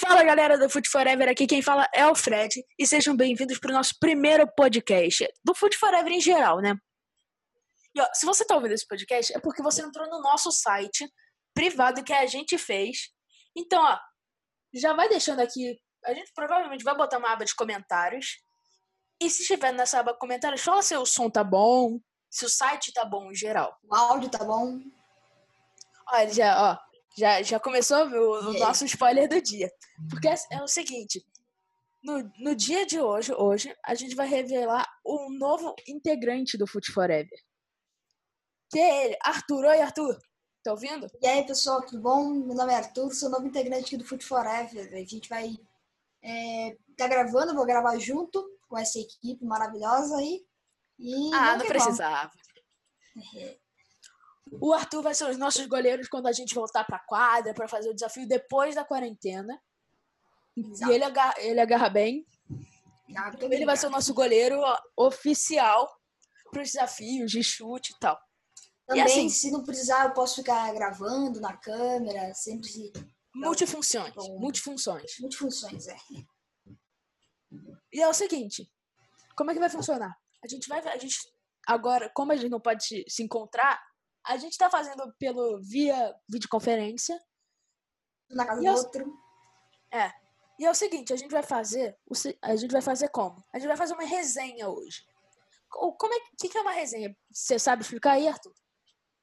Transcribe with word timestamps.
Fala 0.00 0.24
galera 0.24 0.58
do 0.58 0.70
Foot 0.70 0.88
Forever, 0.88 1.28
aqui 1.28 1.46
quem 1.46 1.60
fala 1.60 1.86
é 1.92 2.06
o 2.06 2.14
Fred 2.14 2.64
e 2.78 2.86
sejam 2.86 3.14
bem-vindos 3.14 3.58
para 3.58 3.70
o 3.70 3.74
nosso 3.74 3.94
primeiro 4.00 4.50
podcast 4.56 5.28
do 5.44 5.54
Foot 5.54 5.76
Forever 5.76 6.10
em 6.10 6.20
geral, 6.22 6.60
né? 6.60 6.74
E 7.94 8.00
ó, 8.00 8.08
se 8.14 8.24
você 8.24 8.46
tá 8.46 8.54
ouvindo 8.54 8.72
esse 8.72 8.88
podcast 8.88 9.36
é 9.36 9.38
porque 9.38 9.62
você 9.62 9.82
entrou 9.82 10.08
no 10.08 10.22
nosso 10.22 10.50
site 10.50 11.06
privado 11.52 12.02
que 12.02 12.14
a 12.14 12.24
gente 12.24 12.56
fez. 12.56 13.10
Então, 13.54 13.82
ó, 13.82 13.98
já 14.72 14.94
vai 14.94 15.06
deixando 15.06 15.40
aqui, 15.40 15.78
a 16.02 16.14
gente 16.14 16.32
provavelmente 16.34 16.82
vai 16.82 16.96
botar 16.96 17.18
uma 17.18 17.30
aba 17.30 17.44
de 17.44 17.54
comentários. 17.54 18.38
E 19.20 19.28
se 19.28 19.42
estiver 19.42 19.72
nessa 19.72 20.00
aba 20.00 20.12
de 20.12 20.18
comentários, 20.18 20.62
fala 20.62 20.80
se 20.80 20.96
o 20.96 21.04
som 21.04 21.28
tá 21.28 21.44
bom, 21.44 22.00
se 22.30 22.46
o 22.46 22.48
site 22.48 22.90
tá 22.90 23.04
bom 23.04 23.30
em 23.30 23.34
geral. 23.34 23.78
O 23.84 23.94
áudio 23.94 24.30
tá 24.30 24.42
bom. 24.42 24.80
Olha, 26.10 26.32
já, 26.32 26.72
ó, 26.72 26.93
já, 27.16 27.42
já 27.42 27.60
começou 27.60 28.06
o, 28.06 28.50
o 28.50 28.58
nosso 28.58 28.84
spoiler 28.84 29.28
do 29.28 29.40
dia. 29.40 29.70
Porque 30.10 30.28
é, 30.28 30.34
é 30.52 30.62
o 30.62 30.68
seguinte: 30.68 31.24
no, 32.02 32.30
no 32.38 32.54
dia 32.54 32.84
de 32.86 33.00
hoje, 33.00 33.32
hoje, 33.32 33.74
a 33.84 33.94
gente 33.94 34.14
vai 34.14 34.26
revelar 34.26 34.86
um 35.06 35.30
novo 35.38 35.74
integrante 35.88 36.58
do 36.58 36.66
Foot 36.66 36.92
Forever. 36.92 37.38
Que 38.70 38.78
é 38.78 39.04
ele, 39.06 39.18
Arthur. 39.22 39.64
Oi, 39.64 39.80
Arthur. 39.80 40.18
Tá 40.62 40.72
ouvindo? 40.72 41.06
E 41.20 41.26
aí, 41.26 41.46
pessoal, 41.46 41.84
tudo 41.84 42.00
bom? 42.00 42.30
Meu 42.30 42.54
nome 42.54 42.72
é 42.72 42.76
Arthur, 42.76 43.12
sou 43.12 43.28
novo 43.28 43.46
integrante 43.46 43.86
aqui 43.86 43.96
do 43.98 44.04
Foot 44.04 44.24
Forever. 44.24 44.92
A 44.94 45.04
gente 45.04 45.28
vai 45.28 45.54
é, 46.22 46.76
tá 46.96 47.06
gravando, 47.06 47.54
vou 47.54 47.66
gravar 47.66 47.98
junto 47.98 48.42
com 48.66 48.78
essa 48.78 48.98
equipe 48.98 49.44
maravilhosa 49.44 50.16
aí. 50.16 50.40
E 50.98 51.34
ah, 51.34 51.58
não 51.58 51.66
precisava. 51.66 52.30
O 54.60 54.72
Arthur 54.72 55.02
vai 55.02 55.14
ser 55.14 55.28
os 55.28 55.38
nossos 55.38 55.66
goleiros 55.66 56.08
quando 56.08 56.26
a 56.26 56.32
gente 56.32 56.54
voltar 56.54 56.84
pra 56.84 56.98
quadra 56.98 57.54
para 57.54 57.68
fazer 57.68 57.90
o 57.90 57.94
desafio 57.94 58.26
depois 58.26 58.74
da 58.74 58.84
quarentena. 58.84 59.60
Exato. 60.56 60.90
E 60.90 60.94
ele 60.94 61.04
agarra, 61.04 61.34
ele 61.38 61.60
agarra 61.60 61.88
bem. 61.88 62.26
Ah, 63.16 63.32
ele 63.40 63.66
vai 63.66 63.76
ser 63.76 63.86
o 63.86 63.90
nosso 63.90 64.14
goleiro 64.14 64.60
oficial 64.96 65.88
para 66.50 66.62
os 66.62 66.70
desafios 66.70 67.30
de 67.30 67.42
chute 67.42 67.92
e 67.92 67.98
tal. 67.98 68.18
Também, 68.86 69.02
e 69.02 69.06
assim, 69.06 69.28
se 69.28 69.50
não 69.50 69.64
precisar, 69.64 70.04
eu 70.04 70.12
posso 70.12 70.36
ficar 70.36 70.72
gravando 70.72 71.40
na 71.40 71.56
câmera, 71.56 72.32
sempre 72.34 72.68
se. 72.68 72.92
Multifunções. 73.34 74.14
Bom, 74.14 74.38
multifunções. 74.38 75.18
Multifunções, 75.20 75.88
é. 75.88 75.96
E 77.92 78.00
é 78.00 78.08
o 78.08 78.14
seguinte: 78.14 78.70
como 79.36 79.50
é 79.50 79.54
que 79.54 79.60
vai 79.60 79.70
funcionar? 79.70 80.16
A 80.42 80.48
gente 80.48 80.68
vai. 80.68 80.80
A 80.86 80.98
gente, 80.98 81.16
agora, 81.66 82.10
como 82.14 82.32
a 82.32 82.36
gente 82.36 82.50
não 82.50 82.60
pode 82.60 83.04
se 83.08 83.22
encontrar, 83.22 83.82
a 84.26 84.36
gente 84.36 84.56
tá 84.56 84.70
fazendo 84.70 85.12
pelo 85.18 85.60
via 85.62 86.14
videoconferência. 86.28 87.18
Na 88.30 88.46
casa 88.46 88.60
do 88.60 88.66
é 88.66 88.72
outro. 88.72 89.18
É. 89.92 90.12
E 90.58 90.64
é 90.64 90.70
o 90.70 90.74
seguinte, 90.74 91.12
a 91.12 91.16
gente 91.16 91.30
vai 91.30 91.42
fazer. 91.42 91.96
A 92.42 92.56
gente 92.56 92.72
vai 92.72 92.82
fazer 92.82 93.08
como? 93.08 93.44
A 93.52 93.58
gente 93.58 93.68
vai 93.68 93.76
fazer 93.76 93.94
uma 93.94 94.04
resenha 94.04 94.68
hoje. 94.68 95.04
Como 95.68 96.14
é 96.14 96.20
que, 96.38 96.48
que 96.48 96.56
é 96.56 96.60
uma 96.60 96.72
resenha? 96.72 97.16
Você 97.32 97.58
sabe 97.58 97.82
explicar 97.82 98.12
aí, 98.12 98.28
Arthur? 98.28 98.54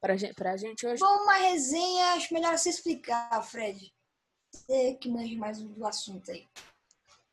Pra 0.02 0.18
gente, 0.18 0.34
pra 0.34 0.58
gente 0.58 0.86
hoje? 0.86 1.00
Bom, 1.00 1.24
uma 1.24 1.36
resenha, 1.36 2.14
acho 2.14 2.34
melhor 2.34 2.58
você 2.58 2.70
explicar, 2.70 3.42
Fred. 3.44 3.94
Você 4.54 4.96
que 4.96 5.10
manja 5.10 5.38
mais 5.38 5.62
do 5.62 5.88
assunto 5.88 6.30
aí. 6.32 6.50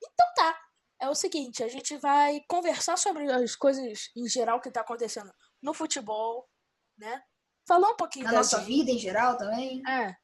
Então 0.02 0.26
tá. 0.36 0.60
É 1.00 1.08
o 1.08 1.14
seguinte, 1.14 1.62
a 1.62 1.68
gente 1.68 1.96
vai 1.96 2.40
conversar 2.48 2.96
sobre 2.96 3.30
as 3.30 3.54
coisas 3.54 4.10
em 4.16 4.28
geral 4.28 4.60
que 4.60 4.70
tá 4.70 4.80
acontecendo 4.80 5.32
no 5.62 5.72
futebol, 5.72 6.48
né? 6.96 7.22
Falar 7.68 7.90
um 7.90 7.96
pouquinho 7.96 8.24
da 8.24 8.32
nossa 8.32 8.60
vida 8.60 8.90
em 8.90 8.98
geral 8.98 9.36
também. 9.36 9.82
É. 9.86 10.16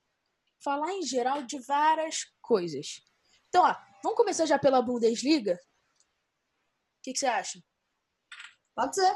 Falar 0.62 0.94
em 0.94 1.02
geral 1.02 1.42
de 1.42 1.58
várias 1.58 2.24
coisas. 2.40 3.02
Então, 3.48 3.62
ó, 3.62 3.76
vamos 4.02 4.16
começar 4.16 4.46
já 4.46 4.58
pela 4.58 4.80
Bundesliga? 4.80 5.52
O 5.52 7.02
que, 7.02 7.12
que 7.12 7.18
você 7.18 7.26
acha? 7.26 7.62
Pode 8.74 8.94
ser. 8.94 9.14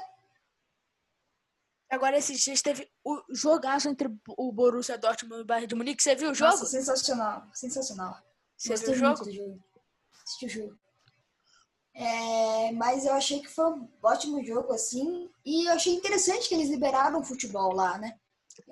Agora, 1.91 2.19
esses 2.19 2.39
dias 2.39 2.61
teve 2.61 2.86
o 3.02 3.25
jogaço 3.30 3.89
entre 3.89 4.14
o 4.36 4.52
Borussia 4.52 4.98
Dortmund 4.98 5.41
e 5.41 5.42
o 5.42 5.47
Bayern 5.47 5.67
de 5.67 5.75
Munique. 5.75 6.02
Você 6.02 6.14
viu 6.14 6.31
o 6.31 6.35
jogo? 6.35 6.51
Nossa, 6.51 6.67
sensacional. 6.67 7.48
Sensacional. 7.55 8.23
Você 8.58 8.77
viu 8.77 8.91
o 8.91 8.95
jogo? 8.95 9.33
jogo? 9.33 9.64
Assisti 10.23 10.45
o 10.45 10.48
jogo. 10.51 10.79
É, 11.95 12.70
mas 12.73 13.05
eu 13.05 13.13
achei 13.14 13.41
que 13.41 13.48
foi 13.48 13.73
um 13.73 13.89
ótimo 14.02 14.45
jogo, 14.45 14.73
assim. 14.73 15.29
E 15.45 15.69
eu 15.69 15.73
achei 15.73 15.95
interessante 15.95 16.48
que 16.48 16.55
eles 16.55 16.69
liberaram 16.69 17.19
o 17.19 17.25
futebol 17.25 17.73
lá, 17.73 17.98
né? 17.98 18.20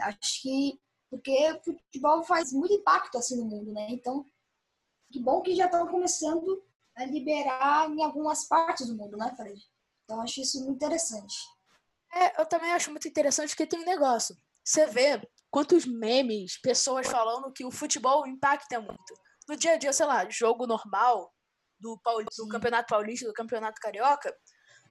Acho 0.00 0.42
que. 0.42 0.80
Porque 1.08 1.52
o 1.52 1.62
futebol 1.62 2.24
faz 2.24 2.52
muito 2.52 2.74
impacto, 2.74 3.16
assim, 3.16 3.36
no 3.36 3.44
mundo, 3.44 3.72
né? 3.72 3.86
Então, 3.90 4.24
que 5.12 5.20
bom 5.20 5.40
que 5.40 5.54
já 5.54 5.66
estão 5.66 5.86
começando 5.86 6.62
a 6.96 7.04
liberar 7.04 7.88
em 7.90 8.02
algumas 8.02 8.44
partes 8.44 8.88
do 8.88 8.96
mundo, 8.96 9.16
né, 9.16 9.32
Fred? 9.36 9.62
Então, 10.04 10.20
acho 10.20 10.40
isso 10.40 10.58
muito 10.64 10.76
interessante. 10.76 11.36
É, 12.12 12.40
eu 12.40 12.46
também 12.46 12.72
acho 12.72 12.90
muito 12.90 13.06
interessante 13.06 13.50
porque 13.50 13.66
tem 13.66 13.80
um 13.80 13.84
negócio. 13.84 14.36
Você 14.64 14.86
vê 14.86 15.20
quantos 15.50 15.86
memes, 15.86 16.60
pessoas 16.60 17.06
falando 17.06 17.52
que 17.52 17.64
o 17.64 17.70
futebol 17.70 18.26
impacta 18.26 18.80
muito. 18.80 19.14
No 19.48 19.56
dia 19.56 19.72
a 19.72 19.76
dia, 19.76 19.92
sei 19.92 20.06
lá, 20.06 20.28
jogo 20.28 20.66
normal, 20.66 21.32
do, 21.78 22.00
do 22.36 22.48
Campeonato 22.48 22.88
Paulista, 22.88 23.26
do 23.26 23.32
Campeonato 23.32 23.80
Carioca, 23.80 24.34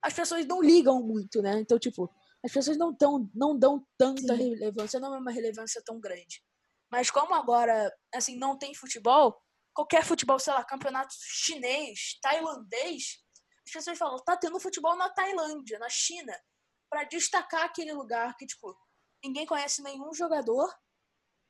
as 0.01 0.13
pessoas 0.13 0.45
não 0.45 0.62
ligam 0.62 1.01
muito, 1.01 1.41
né? 1.41 1.59
Então, 1.59 1.79
tipo, 1.79 2.09
as 2.45 2.51
pessoas 2.51 2.78
não, 2.78 2.95
tão, 2.95 3.28
não 3.33 3.57
dão 3.57 3.83
tanta 3.97 4.38
Sim. 4.38 4.53
relevância, 4.53 5.00
não 5.00 5.16
é 5.16 5.17
uma 5.17 5.31
relevância 5.31 5.81
tão 5.83 6.00
grande. 6.00 6.44
Mas 6.91 7.09
como 7.09 7.33
agora, 7.33 7.91
assim, 8.13 8.38
não 8.38 8.56
tem 8.56 8.75
futebol, 8.75 9.35
qualquer 9.73 10.06
futebol, 10.06 10.38
sei 10.38 10.53
lá, 10.53 10.63
campeonato 10.63 11.11
chinês, 11.17 12.19
tailandês, 12.22 13.17
as 13.66 13.73
pessoas 13.73 13.97
falam, 13.97 14.23
tá 14.23 14.38
tendo 14.38 14.59
futebol 14.59 14.95
na 14.95 15.09
Tailândia, 15.09 15.79
na 15.79 15.89
China, 15.89 16.39
para 16.88 17.03
destacar 17.06 17.63
aquele 17.63 17.91
lugar 17.94 18.35
que, 18.38 18.45
tipo, 18.45 18.77
ninguém 19.23 19.47
conhece 19.47 19.81
nenhum 19.81 20.13
jogador, 20.13 20.72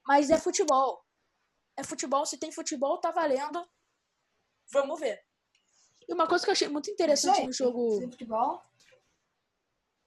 mas 0.07 0.29
é 0.29 0.39
futebol. 0.39 1.03
É 1.75 1.83
futebol, 1.83 2.25
se 2.25 2.38
tem 2.38 2.53
futebol, 2.53 3.01
tá 3.01 3.12
valendo. 3.12 3.69
Vamos 4.72 4.97
ver. 4.97 5.22
E 6.07 6.13
uma 6.13 6.25
coisa 6.25 6.45
que 6.45 6.51
eu 6.51 6.53
achei 6.53 6.69
muito 6.69 6.89
interessante 6.89 7.45
no 7.45 7.51
jogo. 7.51 7.97
Sem 7.97 8.09
futebol? 8.09 8.63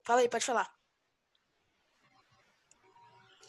Fala 0.03 0.21
aí, 0.21 0.29
pode 0.29 0.45
falar. 0.45 0.78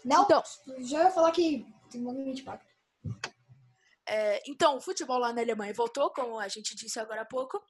Não, 0.04 0.24
então, 0.24 0.42
já 0.78 1.04
ia 1.04 1.10
falar 1.10 1.32
que 1.32 1.66
tem 1.90 2.00
movimento 2.00 2.36
de 2.36 2.42
impacto. 2.42 2.70
É, 4.06 4.42
então, 4.50 4.76
o 4.76 4.80
futebol 4.80 5.18
lá 5.18 5.32
na 5.32 5.40
Alemanha 5.40 5.72
voltou, 5.72 6.10
como 6.10 6.38
a 6.38 6.48
gente 6.48 6.74
disse 6.74 6.98
agora 6.98 7.22
há 7.22 7.24
pouco. 7.24 7.62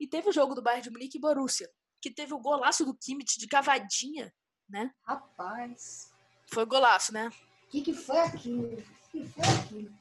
E 0.00 0.06
teve 0.06 0.28
o 0.28 0.32
jogo 0.32 0.54
do 0.54 0.62
Bayern 0.62 0.82
de 0.82 0.90
Munique 0.90 1.18
e 1.18 1.20
Borussia, 1.20 1.70
que 2.00 2.10
teve 2.10 2.32
o 2.32 2.40
golaço 2.40 2.84
do 2.84 2.96
Kimmich 2.96 3.38
de 3.38 3.46
cavadinha, 3.46 4.32
né? 4.68 4.90
Rapaz. 5.02 6.10
Foi 6.50 6.64
golaço, 6.64 7.12
né? 7.12 7.28
O 7.28 7.68
que, 7.68 7.82
que 7.82 7.94
foi 7.94 8.18
aquilo? 8.18 8.72
O 8.72 9.10
que 9.10 9.26
foi 9.26 9.44
aquilo? 9.44 9.92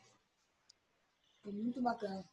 Foi 1.44 1.52
muito 1.52 1.82
bacana. 1.82 2.26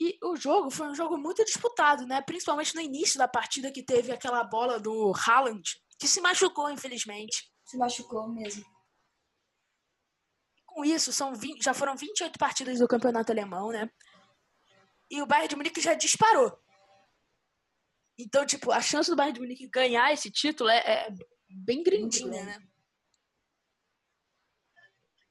E 0.00 0.18
o 0.22 0.36
jogo 0.36 0.70
foi 0.70 0.88
um 0.88 0.94
jogo 0.94 1.16
muito 1.16 1.44
disputado, 1.44 2.06
né? 2.06 2.20
Principalmente 2.22 2.74
no 2.74 2.80
início 2.80 3.18
da 3.18 3.28
partida 3.28 3.70
que 3.70 3.82
teve 3.82 4.10
aquela 4.10 4.42
bola 4.42 4.80
do 4.80 5.12
Haaland, 5.14 5.62
que 5.98 6.08
se 6.08 6.20
machucou, 6.20 6.68
infelizmente. 6.70 7.50
Se 7.64 7.76
machucou 7.76 8.28
mesmo. 8.28 8.64
Com 10.66 10.84
isso, 10.84 11.12
são 11.12 11.34
20, 11.34 11.62
já 11.62 11.72
foram 11.72 11.96
28 11.96 12.38
partidas 12.38 12.78
do 12.78 12.88
campeonato 12.88 13.30
alemão, 13.30 13.70
né? 13.70 13.90
E 15.10 15.22
o 15.22 15.26
Bayern 15.26 15.48
de 15.48 15.56
Munique 15.56 15.80
já 15.80 15.94
disparou. 15.94 16.58
Então, 18.18 18.44
tipo, 18.44 18.70
a 18.72 18.80
chance 18.80 19.10
do 19.10 19.16
Bayern 19.16 19.34
de 19.34 19.40
Munique 19.40 19.68
ganhar 19.68 20.12
esse 20.12 20.30
título 20.30 20.70
é, 20.70 20.78
é 20.78 21.14
bem 21.48 21.82
grandinha, 21.82 22.44
né? 22.44 22.58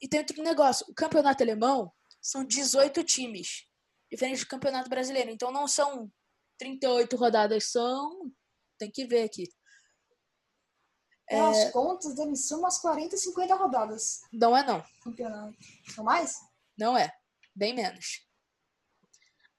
E 0.02 0.08
tem 0.08 0.20
outro 0.20 0.42
negócio. 0.44 0.86
O 0.90 0.94
campeonato 0.94 1.44
alemão 1.44 1.92
são 2.22 2.44
18 2.44 3.04
times 3.04 3.68
diferente 4.14 4.42
do 4.42 4.48
Campeonato 4.48 4.90
Brasileiro. 4.90 5.32
Então 5.32 5.52
não 5.52 5.68
são 5.68 6.12
38 6.60 7.16
rodadas, 7.16 7.72
são. 7.72 8.32
Tem 8.78 8.92
que 8.92 9.06
ver 9.06 9.24
aqui. 9.24 9.46
É... 11.34 11.40
As 11.40 11.72
contas 11.72 12.16
devem 12.16 12.36
ser 12.36 12.56
umas 12.56 12.78
40, 12.80 13.16
50 13.18 13.56
rodadas. 13.56 14.22
Não 14.32 14.56
é, 14.56 14.64
não. 14.64 14.84
Campeonato. 15.04 15.56
São 15.94 16.04
mais? 16.04 16.40
Não 16.78 16.98
é. 16.98 17.12
Bem 17.56 17.74
menos. 17.74 18.26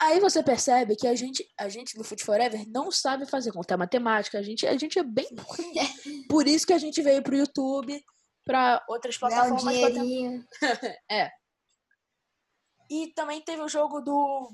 Aí 0.01 0.21
você 0.21 0.43
percebe 0.43 0.97
que 0.97 1.07
a 1.07 1.15
gente, 1.15 1.49
a 1.59 1.69
gente 1.69 1.97
do 1.97 2.05
Foot 2.05 2.23
Forever 2.23 2.69
não 2.69 2.91
sabe 2.91 3.27
fazer 3.27 3.53
conta 3.53 3.77
matemática. 3.77 4.39
A 4.39 4.43
gente, 4.43 4.67
a 4.67 4.77
gente 4.77 4.99
é 4.99 5.03
bem 5.03 5.29
Por 6.29 6.47
isso 6.47 6.67
que 6.67 6.73
a 6.73 6.79
gente 6.79 7.01
veio 7.01 7.23
pro 7.23 7.37
YouTube, 7.37 8.05
para 8.45 8.85
outras 8.89 9.17
plataformas. 9.17 9.65
Um 9.65 10.45
é. 11.11 11.31
E 12.91 13.13
também 13.15 13.41
teve 13.41 13.63
o 13.63 13.69
jogo 13.69 14.01
do 14.01 14.53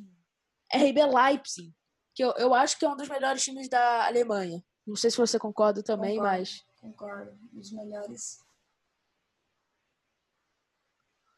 RB 0.72 1.04
Leipzig, 1.04 1.74
que 2.14 2.22
eu, 2.22 2.32
eu 2.36 2.54
acho 2.54 2.78
que 2.78 2.84
é 2.84 2.88
um 2.88 2.96
dos 2.96 3.08
melhores 3.08 3.42
times 3.42 3.68
da 3.68 4.06
Alemanha. 4.06 4.62
Não 4.86 4.94
sei 4.94 5.10
se 5.10 5.16
você 5.16 5.38
concorda 5.38 5.82
também, 5.82 6.16
concordo, 6.16 6.38
mas. 6.38 6.64
Concordo, 6.80 7.36
dos 7.52 7.70
melhores. 7.72 8.40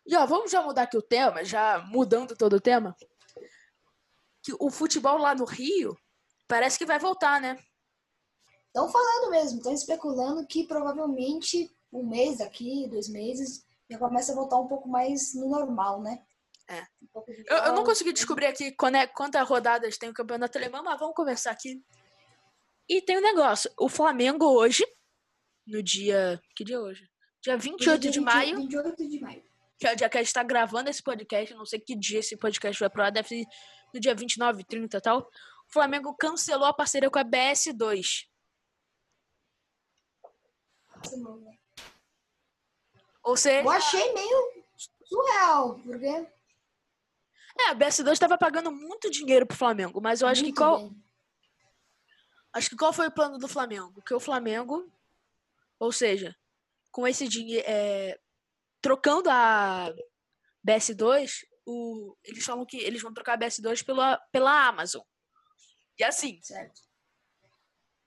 E 0.07 0.17
ó, 0.17 0.27
vamos 0.27 0.51
já 0.51 0.63
mudar 0.63 0.83
aqui 0.83 0.97
o 0.97 1.03
tema, 1.03 1.45
já 1.45 1.81
mudando 1.81 2.37
todo 2.37 2.57
o 2.57 2.61
tema. 2.61 2.97
Que 4.43 4.55
o 4.59 4.71
futebol 4.71 5.19
lá 5.19 5.35
no 5.35 5.45
Rio 5.45 5.97
parece 6.49 6.79
que 6.79 6.87
vai 6.87 6.99
voltar, 6.99 7.41
né? 7.41 7.59
Estão 8.67 8.89
falando 8.89 9.31
mesmo, 9.31 9.59
estão 9.59 9.73
especulando 9.73 10.47
que 10.47 10.67
provavelmente 10.67 11.71
um 11.93 12.07
mês 12.07 12.41
aqui, 12.41 12.89
dois 12.89 13.09
meses, 13.09 13.65
já 13.89 13.99
começa 13.99 14.33
a 14.33 14.35
voltar 14.35 14.57
um 14.57 14.67
pouco 14.67 14.89
mais 14.89 15.35
no 15.35 15.49
normal, 15.49 16.01
né? 16.01 16.25
É. 16.69 16.87
Um 17.15 17.23
eu, 17.49 17.57
eu, 17.57 17.73
não 17.75 17.85
consegui 17.85 18.13
descobrir 18.13 18.47
aqui 18.47 18.75
é, 18.95 19.07
quantas 19.07 19.47
rodadas 19.47 19.99
tem 19.99 20.09
o 20.09 20.15
campeonato 20.15 20.57
alemão, 20.57 20.83
mas 20.83 20.99
vamos 20.99 21.15
conversar 21.15 21.51
aqui. 21.51 21.85
E 22.89 23.03
tem 23.03 23.19
um 23.19 23.23
negócio: 23.23 23.71
o 23.79 23.89
Flamengo 23.89 24.47
hoje, 24.47 24.87
no 25.67 25.83
dia. 25.83 26.41
Que 26.55 26.65
dia 26.65 26.77
é 26.77 26.79
hoje? 26.79 27.09
Dia 27.43 27.57
28 27.57 28.01
dia 28.01 28.11
de 28.11 28.19
20, 28.19 28.25
maio. 28.25 28.57
28 28.57 29.09
de 29.09 29.21
maio. 29.21 29.43
Que 29.79 29.87
é 29.89 29.93
o 29.93 29.97
dia 29.97 30.09
que 30.09 30.17
a 30.17 30.21
gente 30.21 30.29
está 30.29 30.43
gravando 30.43 30.91
esse 30.91 31.03
podcast. 31.03 31.55
Não 31.55 31.67
sei 31.67 31.81
que 31.81 31.97
dia 31.97 32.21
esse 32.21 32.37
podcast 32.37 32.79
vai 32.79 32.91
pro 32.91 33.03
ar. 33.03 33.13
Deve 33.13 33.29
ser 33.29 33.45
no 33.93 34.01
dia 34.01 34.15
29, 34.15 34.65
30 34.65 34.97
e 34.97 35.01
tal. 35.01 35.21
O 35.21 35.73
Flamengo 35.73 36.15
cancelou 36.15 36.67
a 36.67 36.73
parceria 36.73 37.11
com 37.11 37.19
a 37.19 37.25
BS2. 37.25 38.27
Ou 43.25 43.37
seja. 43.37 43.63
Eu 43.63 43.71
achei 43.71 44.13
meio 44.13 44.65
surreal, 45.05 45.81
porque. 45.81 46.07
É, 47.59 47.69
a 47.69 47.75
BS2 47.75 48.13
estava 48.13 48.39
pagando 48.39 48.73
muito 48.73 49.11
dinheiro 49.11 49.47
pro 49.47 49.57
Flamengo, 49.57 50.01
mas 50.01 50.21
eu 50.21 50.29
acho 50.29 50.43
muito 50.43 50.55
que 50.55 50.59
qual. 50.59 50.79
Bem. 50.79 51.03
Acho 52.55 52.71
que 52.71 52.77
qual 52.77 52.93
foi 52.93 53.09
o 53.09 53.13
plano 53.13 53.39
do 53.39 53.49
Flamengo? 53.49 54.03
Que 54.03 54.15
o 54.15 54.21
Flamengo, 54.21 54.91
ou 55.83 55.91
seja, 55.91 56.33
com 56.93 57.09
esse 57.09 57.27
dinheiro. 57.27 57.65
É, 57.67 58.17
trocando 58.81 59.29
a 59.29 59.93
BS2, 60.67 61.41
o, 61.67 62.17
eles 62.25 62.45
falam 62.45 62.65
que 62.65 62.77
eles 62.77 63.03
vão 63.03 63.13
trocar 63.13 63.35
a 63.35 63.39
BS2 63.39 63.85
pela, 63.85 64.17
pela 64.31 64.69
Amazon. 64.69 65.03
E 65.99 66.05
assim, 66.05 66.41
certo. 66.41 66.81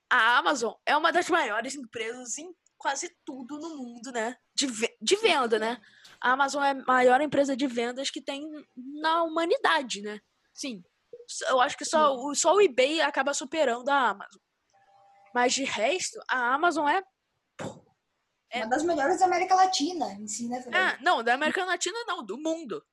a 0.10 0.38
Amazon 0.38 0.74
é 0.86 0.96
uma 0.96 1.12
das 1.12 1.30
maiores 1.30 1.76
empresas 1.76 2.38
em 2.38 2.54
quase 2.78 3.14
tudo 3.26 3.60
no 3.60 3.78
mundo, 3.78 4.12
né? 4.12 4.38
De, 4.54 4.68
de 5.02 5.16
venda, 5.18 5.60
né? 5.60 5.82
A 6.22 6.32
Amazon 6.32 6.64
é 6.64 6.72
a 6.72 6.86
maior 6.86 7.20
empresa 7.20 7.58
de 7.58 7.68
vendas 7.68 8.10
que 8.10 8.22
tem 8.22 8.50
na 9.02 9.24
humanidade, 9.24 10.02
né? 10.02 10.20
Sim. 10.54 10.82
Eu 11.50 11.60
acho 11.60 11.78
que 11.78 11.84
só, 11.84 12.16
o, 12.16 12.34
só 12.36 12.54
o 12.54 12.62
eBay 12.62 13.02
acaba 13.02 13.34
superando 13.34 13.90
a 13.90 14.10
Amazon. 14.10 14.42
Mas 15.34 15.54
de 15.54 15.66
resto, 15.66 16.18
a 16.30 16.54
Amazon 16.54 16.88
é. 16.88 17.04
É... 18.56 18.60
Uma 18.60 18.70
das 18.70 18.84
melhores 18.84 19.20
da 19.20 19.26
América 19.26 19.56
Latina, 19.56 20.14
em 20.14 20.28
si, 20.28 20.48
né? 20.48 20.64
Ah, 20.74 20.98
não, 21.02 21.24
da 21.24 21.34
América 21.34 21.64
Latina 21.66 21.98
não, 22.08 22.24
do 22.24 22.38
mundo. 22.38 22.84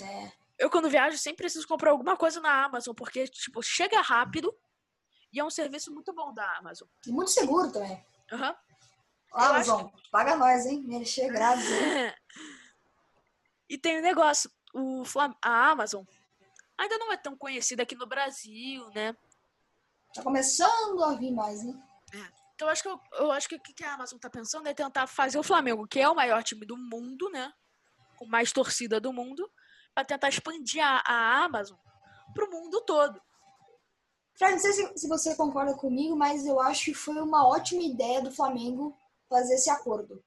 É. 0.00 0.32
Eu, 0.58 0.68
quando 0.68 0.90
viajo, 0.90 1.16
sempre 1.16 1.44
preciso 1.44 1.66
comprar 1.66 1.90
alguma 1.90 2.16
coisa 2.16 2.40
na 2.40 2.64
Amazon, 2.64 2.94
porque, 2.94 3.26
tipo, 3.28 3.62
chega 3.62 4.00
rápido 4.00 4.54
e 5.32 5.40
é 5.40 5.44
um 5.44 5.50
serviço 5.50 5.92
muito 5.92 6.12
bom 6.12 6.34
da 6.34 6.58
Amazon. 6.58 6.88
E 7.06 7.12
muito 7.12 7.30
seguro 7.30 7.72
também. 7.72 8.04
Aham. 8.32 8.50
Uhum. 8.50 8.56
Amazon, 9.32 9.86
acho... 9.86 10.10
paga 10.10 10.34
nós, 10.34 10.66
hein? 10.66 10.82
Merchan 10.86 11.28
grátis. 11.28 11.64
e 13.70 13.78
tem 13.78 14.00
um 14.00 14.02
negócio, 14.02 14.50
o 14.74 15.04
Flam... 15.04 15.34
a 15.40 15.70
Amazon 15.70 16.04
ainda 16.76 16.98
não 16.98 17.12
é 17.12 17.16
tão 17.16 17.36
conhecida 17.36 17.84
aqui 17.84 17.94
no 17.94 18.06
Brasil, 18.06 18.90
né? 18.90 19.16
Tá 20.14 20.22
começando 20.22 21.04
a 21.04 21.14
vir 21.14 21.30
mais, 21.30 21.62
né? 21.62 21.80
É. 22.12 22.39
Então 22.60 22.68
eu 22.68 22.72
acho 22.72 22.82
que 22.82 22.88
eu, 22.90 23.00
eu 23.12 23.32
acho 23.32 23.48
que 23.48 23.54
o 23.54 23.60
que 23.60 23.82
a 23.82 23.94
Amazon 23.94 24.18
tá 24.18 24.28
pensando 24.28 24.68
é 24.68 24.74
tentar 24.74 25.06
fazer 25.06 25.38
o 25.38 25.42
Flamengo, 25.42 25.88
que 25.88 25.98
é 25.98 26.06
o 26.06 26.14
maior 26.14 26.42
time 26.42 26.66
do 26.66 26.76
mundo, 26.76 27.30
né? 27.30 27.50
Com 28.18 28.26
mais 28.26 28.52
torcida 28.52 29.00
do 29.00 29.14
mundo, 29.14 29.50
para 29.94 30.04
tentar 30.04 30.28
expandir 30.28 30.84
a, 30.84 31.02
a 31.06 31.44
Amazon 31.44 31.78
pro 32.34 32.50
mundo 32.50 32.82
todo. 32.82 33.18
Fred, 34.36 34.52
não 34.52 34.58
sei 34.58 34.72
se, 34.74 34.98
se, 34.98 35.08
você 35.08 35.34
concorda 35.36 35.74
comigo, 35.74 36.14
mas 36.14 36.44
eu 36.44 36.60
acho 36.60 36.84
que 36.84 36.94
foi 36.94 37.18
uma 37.22 37.48
ótima 37.48 37.82
ideia 37.82 38.20
do 38.20 38.30
Flamengo 38.30 38.94
fazer 39.26 39.54
esse 39.54 39.70
acordo. 39.70 40.22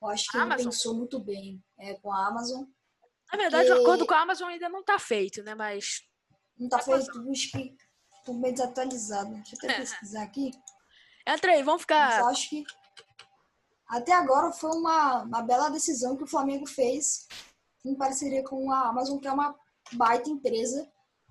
Eu 0.00 0.08
acho 0.10 0.30
que 0.30 0.36
ele 0.36 0.54
pensou 0.54 0.94
muito 0.94 1.18
bem 1.18 1.60
é, 1.76 1.94
com 1.94 2.12
a 2.12 2.28
Amazon. 2.28 2.66
Na 3.32 3.36
verdade, 3.36 3.68
o 3.72 3.82
acordo 3.82 4.06
com 4.06 4.14
a 4.14 4.20
Amazon 4.20 4.48
ainda 4.48 4.68
não 4.68 4.80
está 4.80 4.96
feito, 5.00 5.42
né? 5.42 5.56
Mas. 5.56 6.02
Não 6.56 6.68
está 6.68 6.78
feito, 6.78 7.10
acho 7.32 7.50
que 7.50 7.76
estou 8.16 8.34
meio 8.38 8.54
desatualizado. 8.54 9.34
Deixa 9.34 9.56
eu 9.56 9.58
até 9.58 9.80
pesquisar 9.80 10.22
aqui. 10.22 10.52
Entra 11.26 11.52
aí, 11.52 11.62
vamos 11.62 11.82
ficar. 11.82 12.22
Mas 12.22 12.26
acho 12.26 12.50
que 12.50 12.64
até 13.86 14.12
agora 14.12 14.52
foi 14.52 14.70
uma, 14.70 15.22
uma 15.22 15.42
bela 15.42 15.68
decisão 15.68 16.16
que 16.16 16.24
o 16.24 16.28
Flamengo 16.28 16.66
fez 16.66 17.26
em 17.84 17.94
parceria 17.94 18.42
com 18.42 18.70
a 18.70 18.88
Amazon, 18.88 19.18
que 19.18 19.28
é 19.28 19.32
uma 19.32 19.54
baita 19.92 20.30
empresa 20.30 20.90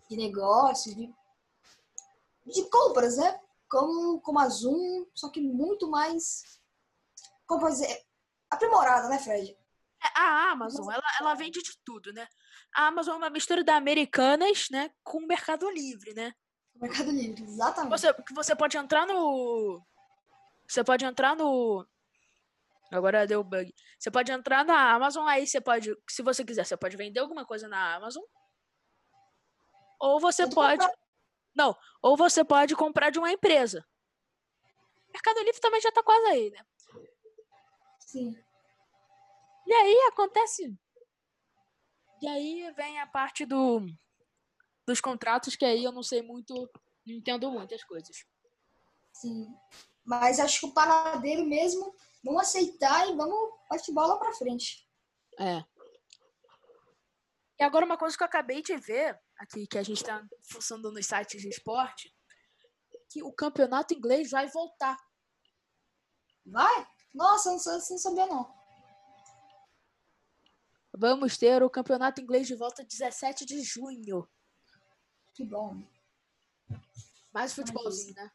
de 0.10 0.16
negócio, 0.16 0.96
de, 0.96 1.14
de 2.46 2.70
compras, 2.70 3.18
né? 3.18 3.40
Como, 3.70 4.22
como 4.22 4.40
a 4.40 4.48
Zoom, 4.48 5.06
só 5.14 5.30
que 5.30 5.42
muito 5.42 5.90
mais 5.90 6.54
como 7.46 7.70
dizer, 7.70 8.04
aprimorada, 8.50 9.08
né, 9.10 9.20
Fred? 9.20 9.56
É, 10.04 10.20
a 10.20 10.52
Amazon, 10.52 10.92
ela, 10.92 11.04
ela 11.20 11.34
vende 11.36 11.62
de 11.62 11.78
tudo, 11.84 12.12
né? 12.12 12.28
A 12.76 12.88
Amazon 12.88 13.16
é 13.16 13.18
uma 13.18 13.30
mistura 13.30 13.64
da 13.64 13.76
Americanas, 13.76 14.68
né, 14.70 14.92
com 15.04 15.20
o 15.20 15.28
Mercado 15.28 15.70
Livre, 15.70 16.14
né? 16.14 16.34
Mercado 16.76 17.12
Livre, 17.12 17.44
exatamente. 17.44 17.92
Você, 17.92 18.16
você 18.34 18.56
pode 18.56 18.78
entrar 18.78 19.06
no... 19.06 19.82
Você 20.68 20.84
pode 20.84 21.06
entrar 21.06 21.36
no... 21.36 21.88
Agora 22.92 23.26
deu 23.26 23.44
bug. 23.44 23.74
Você 23.98 24.12
pode 24.12 24.32
entrar 24.32 24.64
na 24.64 24.94
Amazon, 24.94 25.28
aí 25.28 25.48
você 25.48 25.60
pode, 25.60 25.96
se 26.10 26.22
você 26.22 26.44
quiser, 26.46 26.66
você 26.66 26.78
pode 26.78 26.96
vender 26.96 27.20
alguma 27.20 27.46
coisa 27.46 27.68
na 27.68 27.96
Amazon. 27.96 28.24
Ou 30.00 30.20
você 30.20 30.48
pode... 30.50 30.86
pode... 30.86 30.98
Não, 31.56 31.76
ou 32.02 32.18
você 32.18 32.44
pode 32.44 32.76
comprar 32.76 33.10
de 33.10 33.20
uma 33.20 33.32
empresa. 33.32 33.86
Mercado 35.12 35.40
Livre 35.40 35.62
também 35.62 35.80
já 35.80 35.92
tá 35.92 36.04
quase 36.04 36.26
aí, 36.28 36.50
né? 36.50 36.66
Sim. 38.00 38.36
E 39.66 39.74
aí 39.74 39.96
acontece. 40.12 40.76
E 42.22 42.28
aí 42.28 42.72
vem 42.76 43.00
a 43.00 43.08
parte 43.08 43.46
do 43.46 43.86
dos 44.86 45.02
contratos 45.02 45.56
que 45.56 45.66
aí 45.66 45.84
eu 45.84 45.92
não 45.92 46.04
sei 46.04 46.22
muito, 46.22 46.54
não 47.06 47.16
entendo 47.16 47.52
muitas 47.52 47.84
coisas. 47.84 48.26
Sim. 49.14 49.48
Mas 50.04 50.40
acho 50.40 50.60
que 50.60 50.66
o 50.66 50.74
paradeiro 50.74 51.46
mesmo, 51.46 51.96
vamos 52.24 52.42
aceitar 52.42 53.10
e 53.10 53.16
vamos 53.16 53.52
partir 53.70 53.94
bola 53.94 54.20
para 54.20 54.34
frente. 54.34 54.88
É. 55.40 55.64
E 57.60 57.64
agora 57.64 57.86
uma 57.86 57.98
coisa 57.98 58.18
que 58.18 58.24
eu 58.24 58.28
acabei 58.28 58.62
de 58.62 58.76
ver 58.76 59.20
aqui 59.38 59.66
que 59.68 59.78
a 59.78 59.84
gente 59.84 59.98
está 59.98 60.26
funcionando 60.42 60.92
nos 60.92 61.06
sites 61.06 61.42
de 61.42 61.50
esporte, 61.50 62.14
que 63.10 63.24
o 63.24 63.32
campeonato 63.32 63.94
inglês 63.94 64.32
vai 64.32 64.48
voltar. 64.50 64.98
Vai? 66.46 66.88
Nossa, 67.14 67.50
não, 67.50 67.58
não 67.58 67.98
sabia 67.98 68.26
não. 68.26 68.54
Vamos 70.96 71.38
ter 71.38 71.64
o 71.64 71.70
campeonato 71.70 72.22
inglês 72.22 72.48
de 72.48 72.56
volta 72.56 72.84
17 72.84 73.46
de 73.46 73.62
junho. 73.62 74.28
Que 75.34 75.44
bom. 75.44 75.82
Mais 77.34 77.54
futebolzinho, 77.54 78.14
né? 78.16 78.32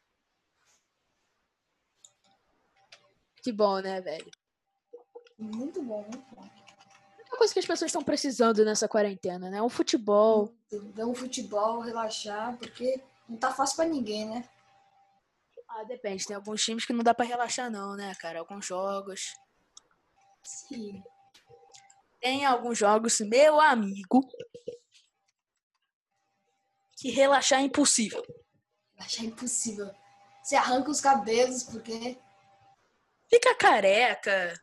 Que 3.41 3.51
bom, 3.51 3.79
né, 3.79 4.01
velho? 4.01 4.29
Muito 5.37 5.81
bom, 5.81 6.01
muito 6.01 6.35
bom. 6.35 6.43
É 7.19 7.31
uma 7.31 7.37
coisa 7.37 7.53
que 7.53 7.59
as 7.59 7.65
pessoas 7.65 7.89
estão 7.89 8.03
precisando 8.03 8.65
nessa 8.65 8.87
quarentena, 8.87 9.49
né? 9.49 9.61
Um 9.61 9.69
futebol. 9.69 10.53
Ver 10.69 11.05
um 11.05 11.15
futebol, 11.15 11.79
relaxar, 11.79 12.57
porque 12.57 13.01
não 13.27 13.37
tá 13.37 13.53
fácil 13.53 13.77
para 13.77 13.89
ninguém, 13.89 14.27
né? 14.27 14.49
Ah, 15.69 15.83
depende. 15.83 16.25
Tem 16.25 16.35
alguns 16.35 16.61
times 16.61 16.85
que 16.85 16.91
não 16.91 17.03
dá 17.03 17.13
para 17.13 17.25
relaxar, 17.25 17.71
não, 17.71 17.95
né, 17.95 18.13
cara? 18.15 18.39
Alguns 18.39 18.65
jogos. 18.65 19.33
Sim. 20.43 21.01
Tem 22.19 22.45
alguns 22.45 22.77
jogos, 22.77 23.19
meu 23.21 23.61
amigo, 23.61 24.27
que 26.99 27.09
relaxar 27.09 27.59
é 27.61 27.63
impossível. 27.63 28.21
Relaxar 28.95 29.23
é 29.23 29.27
impossível. 29.27 29.89
Você 30.43 30.55
arranca 30.55 30.91
os 30.91 30.99
cabelos 30.99 31.63
porque. 31.63 32.19
Fica 33.29 33.55
careca. 33.55 34.53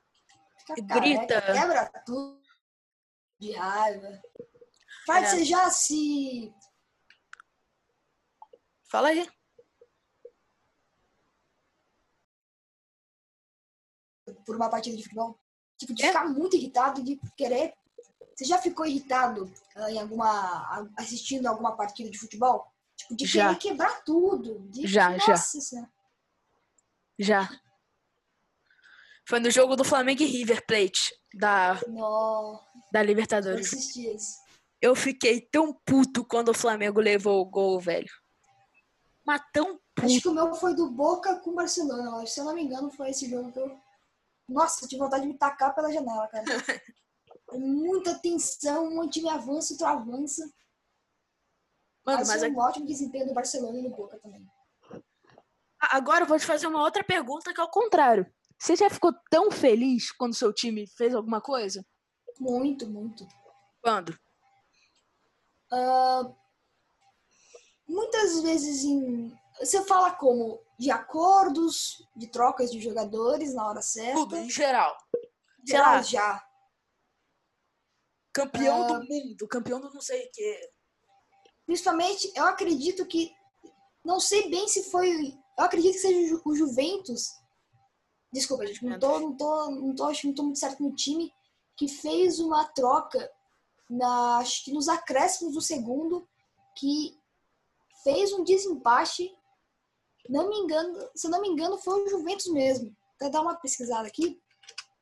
Fica 0.58 1.00
grita. 1.00 1.40
Careca, 1.40 1.52
quebra 1.52 2.02
tudo 2.04 2.42
de 3.38 3.52
raiva. 3.52 4.20
Faz 5.06 5.24
é. 5.24 5.30
você 5.30 5.44
já 5.44 5.70
se. 5.70 6.52
Fala 8.90 9.08
aí. 9.08 9.28
por 14.44 14.56
uma 14.56 14.68
partida 14.68 14.96
de 14.96 15.02
futebol? 15.02 15.38
Tipo, 15.76 15.94
de 15.94 16.04
é? 16.04 16.08
ficar 16.08 16.26
muito 16.28 16.56
irritado, 16.56 17.02
de 17.02 17.18
querer. 17.36 17.74
Você 18.36 18.44
já 18.44 18.58
ficou 18.58 18.84
irritado 18.84 19.44
uh, 19.76 19.88
em 19.88 19.98
alguma. 19.98 20.90
assistindo 20.96 21.46
alguma 21.46 21.74
partida 21.74 22.10
de 22.10 22.18
futebol? 22.18 22.70
Tipo, 22.94 23.16
de 23.16 23.26
já. 23.26 23.46
querer 23.54 23.58
quebrar 23.58 24.04
tudo. 24.04 24.60
De, 24.68 24.86
já, 24.86 25.10
nossa, 25.16 25.58
já. 25.58 25.88
Já. 27.18 27.60
Foi 29.26 29.40
no 29.40 29.50
jogo 29.50 29.74
do 29.74 29.84
Flamengo 29.84 30.22
e 30.22 30.26
River 30.26 30.64
Plate. 30.66 31.12
da, 31.34 31.80
No, 31.88 32.60
da 32.92 33.00
eu 33.00 33.06
Libertadores. 33.06 33.72
esse. 33.72 34.36
Eu 34.80 34.94
fiquei 34.94 35.40
tão 35.40 35.72
puto 35.84 36.22
quando 36.24 36.50
o 36.50 36.54
Flamengo 36.54 37.00
levou 37.00 37.40
o 37.40 37.44
gol, 37.46 37.80
velho. 37.80 38.06
Mas 39.26 39.40
tão 39.52 39.80
Acho 39.98 40.06
puto. 40.08 40.20
que 40.22 40.28
o 40.28 40.34
meu 40.34 40.54
foi 40.54 40.74
do 40.74 40.90
Boca 40.90 41.36
com 41.40 41.50
o 41.50 41.54
Barcelona. 41.54 42.04
eu 42.04 42.16
acho. 42.16 42.32
Se 42.34 42.40
eu 42.40 42.44
não 42.44 42.54
me 42.54 42.62
engano, 42.62 42.90
foi 42.90 43.10
esse 43.10 43.28
jogo 43.28 43.50
que 43.50 43.58
eu. 43.58 43.76
Nossa, 44.48 44.84
eu 44.84 44.88
tive 44.88 45.00
vontade 45.02 45.22
de 45.22 45.28
me 45.28 45.38
tacar 45.38 45.74
pela 45.74 45.90
janela, 45.90 46.28
cara. 46.28 46.44
Muita 47.52 48.18
tensão, 48.18 48.88
um 49.00 49.08
time 49.08 49.28
avança, 49.28 49.72
outro 49.74 49.86
avança. 49.86 50.42
Mano, 52.04 52.18
Mas 52.18 52.28
mas 52.28 52.42
a- 52.42 52.48
um 52.48 52.58
ótimo 52.58 52.86
desempenho 52.86 53.26
do 53.28 53.34
Barcelona 53.34 53.78
e 53.78 53.82
do 53.82 53.90
Boca 53.90 54.18
também. 54.18 54.44
agora 55.80 56.24
eu 56.24 56.28
vou 56.28 56.38
te 56.38 56.46
fazer 56.46 56.66
uma 56.66 56.82
outra 56.82 57.04
pergunta 57.04 57.52
que 57.54 57.60
é 57.60 57.64
o 57.64 57.70
contrário. 57.70 58.26
Você 58.58 58.74
já 58.74 58.88
ficou 58.90 59.12
tão 59.30 59.50
feliz 59.50 60.10
quando 60.12 60.34
seu 60.34 60.52
time 60.52 60.86
fez 60.96 61.14
alguma 61.14 61.40
coisa? 61.40 61.84
Muito, 62.40 62.86
muito. 62.88 63.26
Quando? 63.82 64.18
Muitas 67.88 68.42
vezes 68.42 68.84
em. 68.84 69.36
Você 69.60 69.84
fala 69.84 70.12
como 70.12 70.60
de 70.78 70.90
acordos, 70.90 72.06
de 72.14 72.26
trocas 72.26 72.70
de 72.70 72.80
jogadores 72.80 73.54
na 73.54 73.66
hora 73.66 73.80
certa. 73.82 74.14
Tudo, 74.20 74.36
em 74.36 74.50
geral. 74.50 74.96
Sei 75.64 75.76
Geral, 75.76 75.94
lá, 75.94 76.02
já. 76.02 76.45
Campeão 78.36 78.82
Ah. 78.82 78.86
do 78.98 79.04
mundo, 79.08 79.48
campeão 79.48 79.80
do 79.80 79.92
não 79.92 80.00
sei 80.00 80.26
o 80.26 80.30
quê. 80.32 80.70
Principalmente, 81.64 82.32
eu 82.34 82.44
acredito 82.44 83.06
que. 83.06 83.32
Não 84.04 84.20
sei 84.20 84.48
bem 84.48 84.68
se 84.68 84.84
foi. 84.90 85.32
Eu 85.58 85.64
acredito 85.64 85.94
que 85.94 85.98
seja 86.00 86.18
o 86.20 86.28
Ju- 86.28 86.42
o 86.44 86.54
Juventus. 86.54 87.28
Desculpa, 88.32 88.66
gente, 88.66 88.84
não 88.84 88.98
tô, 88.98 89.18
não 89.20 89.36
tô, 89.36 89.70
não 89.70 89.94
tô, 89.94 90.04
não 90.24 90.34
tô 90.34 90.42
muito 90.44 90.58
certo 90.58 90.82
no 90.82 90.94
time. 90.94 91.32
Que 91.76 91.88
fez 91.88 92.38
uma 92.38 92.64
troca 92.68 93.30
na, 93.90 94.38
acho 94.38 94.64
que 94.64 94.72
nos 94.72 94.88
acréscimos 94.88 95.54
do 95.54 95.60
segundo, 95.60 96.26
que 96.76 97.18
fez 98.04 98.32
um 98.32 98.44
desempate. 98.44 99.34
Não 100.28 100.48
me 100.48 100.56
engano, 100.56 101.08
se 101.14 101.26
eu 101.26 101.30
não 101.30 101.40
me 101.40 101.48
engano, 101.48 101.76
foi 101.78 102.02
o 102.02 102.08
Juventus 102.08 102.46
mesmo. 102.48 102.94
Vou 103.20 103.30
dar 103.30 103.40
uma 103.42 103.56
pesquisada 103.56 104.06
aqui, 104.08 104.40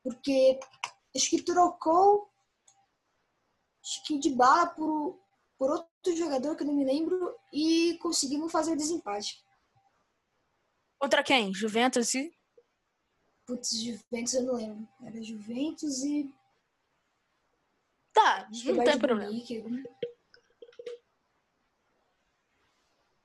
porque 0.03 0.59
acho 1.15 1.29
que 1.29 1.41
trocou 1.43 2.29
acho 3.85 4.03
que 4.03 4.17
de 4.17 4.31
bala 4.31 4.65
por, 4.67 5.19
por 5.59 5.69
outro 5.69 6.15
jogador 6.15 6.55
que 6.55 6.63
eu 6.63 6.67
não 6.67 6.73
me 6.73 6.83
lembro 6.83 7.37
e 7.53 7.99
conseguimos 8.01 8.51
fazer 8.51 8.73
o 8.73 8.77
desempate. 8.77 9.45
Contra 10.97 11.23
quem? 11.23 11.53
Juventus 11.53 12.15
e. 12.15 12.33
Putz, 13.45 13.79
Juventus 13.79 14.33
eu 14.33 14.43
não 14.43 14.55
lembro. 14.55 14.87
Era 15.03 15.21
Juventus 15.21 16.03
e. 16.03 16.33
Tá, 18.11 18.47
acho 18.49 18.73
não 18.73 18.83
tem 18.83 18.97
problema. 18.97 19.29
Munique. 19.29 19.63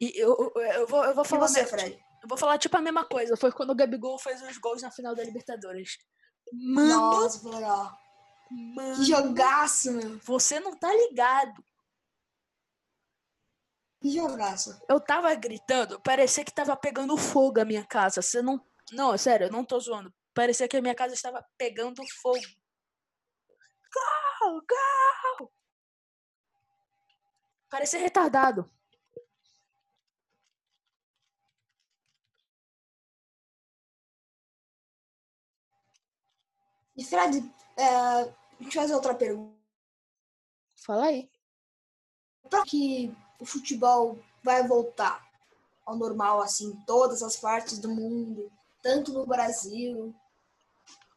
E 0.01 0.19
eu, 0.19 0.37
eu, 0.57 0.63
eu 0.63 0.87
vou, 0.87 1.05
eu 1.05 1.15
vou 1.15 1.25
E 1.25 1.29
falar. 1.29 1.49
você, 1.49 1.65
Fred? 1.65 1.99
Eu 2.23 2.29
vou 2.29 2.37
falar 2.37 2.59
tipo 2.59 2.77
a 2.77 2.81
mesma 2.83 3.05
coisa. 3.05 3.37
Foi 3.37 3.51
quando 3.53 3.71
o 3.71 3.75
Gabigol 3.75 4.19
fez 4.19 4.43
os 4.43 4.59
gols 4.59 4.83
na 4.83 4.91
final 4.91 5.15
da 5.15 5.25
Libertadores. 5.25 5.97
Mano, 6.53 6.89
Nossa, 6.89 7.41
foi 7.41 7.53
legal. 7.55 7.97
Mano. 8.51 8.97
Que 8.97 9.05
jogaço, 9.05 9.93
meu. 9.93 10.19
Você 10.19 10.61
não 10.61 10.77
tá 10.77 10.93
ligado. 10.93 11.65
Que 14.01 14.11
jogaço. 14.11 14.81
Eu 14.89 14.99
tava 15.01 15.35
gritando, 15.35 16.01
parecia 16.01 16.45
que 16.45 16.53
tava 16.53 16.77
pegando 16.77 17.17
fogo 17.17 17.61
a 17.61 17.65
minha 17.65 17.85
casa. 17.85 18.23
Você 18.23 18.43
não. 18.43 18.65
Não, 18.93 19.17
sério, 19.17 19.47
eu 19.47 19.53
não 19.53 19.65
tô 19.65 19.79
zoando. 19.79 20.13
Parecia 20.35 20.67
que 20.69 20.77
a 20.77 20.83
minha 20.83 20.95
casa 20.95 21.15
estava 21.15 21.45
pegando 21.59 22.03
fogo. 22.23 22.41
Gol! 24.41 24.63
Gol! 24.69 25.53
Parecia 27.69 28.01
retardado. 28.01 28.69
E 36.97 37.05
Fred, 37.05 37.39
é, 37.79 38.35
deixa 38.61 38.79
eu 38.79 38.83
fazer 38.83 38.95
outra 38.95 39.15
pergunta. 39.15 39.59
Fala 40.77 41.07
aí. 41.07 41.31
Pra 42.49 42.65
que 42.65 43.15
o 43.39 43.47
futebol 43.47 44.19
vai 44.43 44.67
voltar 44.67 45.25
ao 45.85 45.97
normal, 45.97 46.41
assim, 46.41 46.71
em 46.71 46.85
todas 46.85 47.23
as 47.23 47.37
partes 47.37 47.79
do 47.79 47.89
mundo, 47.89 48.51
tanto 48.83 49.13
no 49.13 49.27
Brasil. 49.27 50.15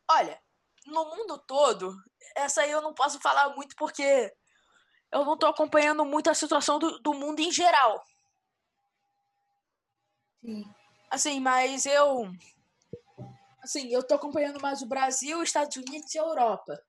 Olha, 0.09 0.41
no 0.85 1.05
mundo 1.05 1.37
todo, 1.37 1.95
essa 2.35 2.61
aí 2.61 2.71
eu 2.71 2.81
não 2.81 2.93
posso 2.93 3.19
falar 3.19 3.55
muito 3.55 3.75
porque 3.75 4.33
eu 5.11 5.23
não 5.23 5.37
tô 5.37 5.45
acompanhando 5.45 6.03
muito 6.05 6.29
a 6.29 6.33
situação 6.33 6.79
do, 6.79 6.99
do 6.99 7.13
mundo 7.13 7.39
em 7.39 7.51
geral. 7.51 8.03
Sim. 10.43 10.65
Assim, 11.09 11.39
mas 11.39 11.85
eu. 11.85 12.31
Assim, 13.61 13.93
eu 13.93 14.03
tô 14.03 14.15
acompanhando 14.15 14.59
mais 14.59 14.81
o 14.81 14.87
Brasil, 14.87 15.41
Estados 15.41 15.77
Unidos 15.77 16.13
e 16.13 16.19
a 16.19 16.23
Europa. 16.23 16.83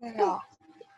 Legal. 0.00 0.40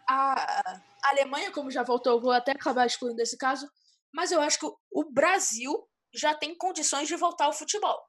A 0.09 0.81
Alemanha, 1.05 1.51
como 1.53 1.71
já 1.71 1.83
voltou, 1.83 2.21
vou 2.21 2.31
até 2.33 2.53
acabar 2.53 2.87
excluindo 2.87 3.21
esse 3.23 3.37
caso, 3.37 3.69
mas 4.13 4.31
eu 4.31 4.41
acho 4.41 4.59
que 4.59 4.67
o- 4.67 5.11
Brasil 5.13 5.89
já 6.15 6.35
tem 6.35 6.57
condições 6.57 7.09
de 7.09 7.17
voltar 7.17 7.47
ao 7.47 7.53
futebol. 7.53 8.01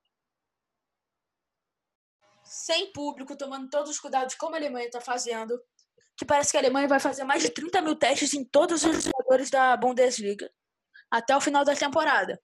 Sem 2.43 2.91
público, 2.93 3.35
tomando 3.35 3.69
todos 3.69 3.89
os 3.89 3.99
cuidados 3.99 4.35
como 4.35 4.55
a 4.55 4.57
Alemanha 4.57 4.85
está 4.85 5.01
fazendo. 5.01 5.59
Que 6.15 6.25
parece 6.25 6.51
que 6.51 6.57
a 6.57 6.61
Alemanha 6.61 6.87
vai 6.87 6.99
fazer 6.99 7.23
mais 7.23 7.43
de 7.43 7.49
30 7.49 7.81
mil 7.81 7.95
testes 7.95 8.33
em 8.33 8.43
todos 8.45 8.83
os 8.83 9.03
jogadores 9.03 9.49
da 9.49 9.75
Bundesliga 9.77 10.49
até 11.11 11.35
o 11.35 11.41
final 11.41 11.63
da 11.63 11.75
temporada. 11.75 12.41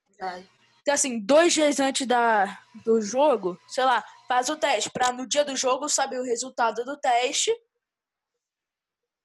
Então, 0.82 0.94
assim, 0.94 1.20
dois 1.20 1.54
dias 1.54 1.80
antes 1.80 2.06
da, 2.06 2.46
do 2.86 3.02
jogo, 3.02 3.58
sei 3.70 3.86
lá, 3.86 4.04
faz 4.28 4.50
o 4.50 4.58
teste. 4.58 4.90
Pra 4.92 5.12
no 5.14 5.26
dia 5.28 5.46
do 5.46 5.56
jogo 5.56 5.88
saber 5.88 6.20
o 6.20 6.24
resultado 6.26 6.84
do 6.84 6.98
teste. 7.00 7.52